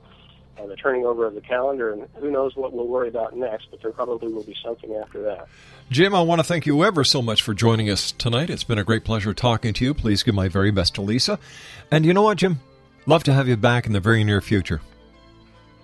uh, 0.59 0.67
the 0.67 0.76
turning 0.76 1.03
over 1.03 1.26
of 1.26 1.34
the 1.34 1.41
calendar, 1.41 1.93
and 1.93 2.07
who 2.17 2.30
knows 2.30 2.55
what 2.55 2.73
we'll 2.73 2.88
worry 2.88 3.07
about 3.07 3.36
next, 3.36 3.69
but 3.71 3.82
there 3.82 3.91
probably 3.91 4.32
will 4.32 4.43
be 4.43 4.55
something 4.63 4.93
after 5.01 5.23
that. 5.23 5.47
Jim, 5.89 6.13
I 6.13 6.21
want 6.21 6.39
to 6.39 6.43
thank 6.43 6.67
you 6.67 6.84
ever 6.84 7.03
so 7.03 7.23
much 7.23 7.41
for 7.41 7.55
joining 7.55 7.89
us 7.89 8.11
tonight. 8.11 8.51
It's 8.51 8.63
been 8.63 8.78
a 8.78 8.84
great 8.84 9.03
pleasure 9.03 9.34
talking 9.34 9.73
to 9.73 9.84
you. 9.84 9.95
Please 9.95 10.21
give 10.21 10.36
my 10.36 10.47
very 10.47 10.69
best 10.69 10.93
to 10.95 11.01
Lisa. 11.01 11.39
And 11.89 12.05
you 12.05 12.13
know 12.13 12.21
what, 12.21 12.38
Jim? 12.38 12.59
Love 13.06 13.24
to 13.24 13.34
have 13.34 13.47
you 13.47 13.56
back 13.56 13.86
in 13.86 13.93
the 13.93 13.99
very 13.99 14.24
near 14.24 14.41
future. 14.41 14.82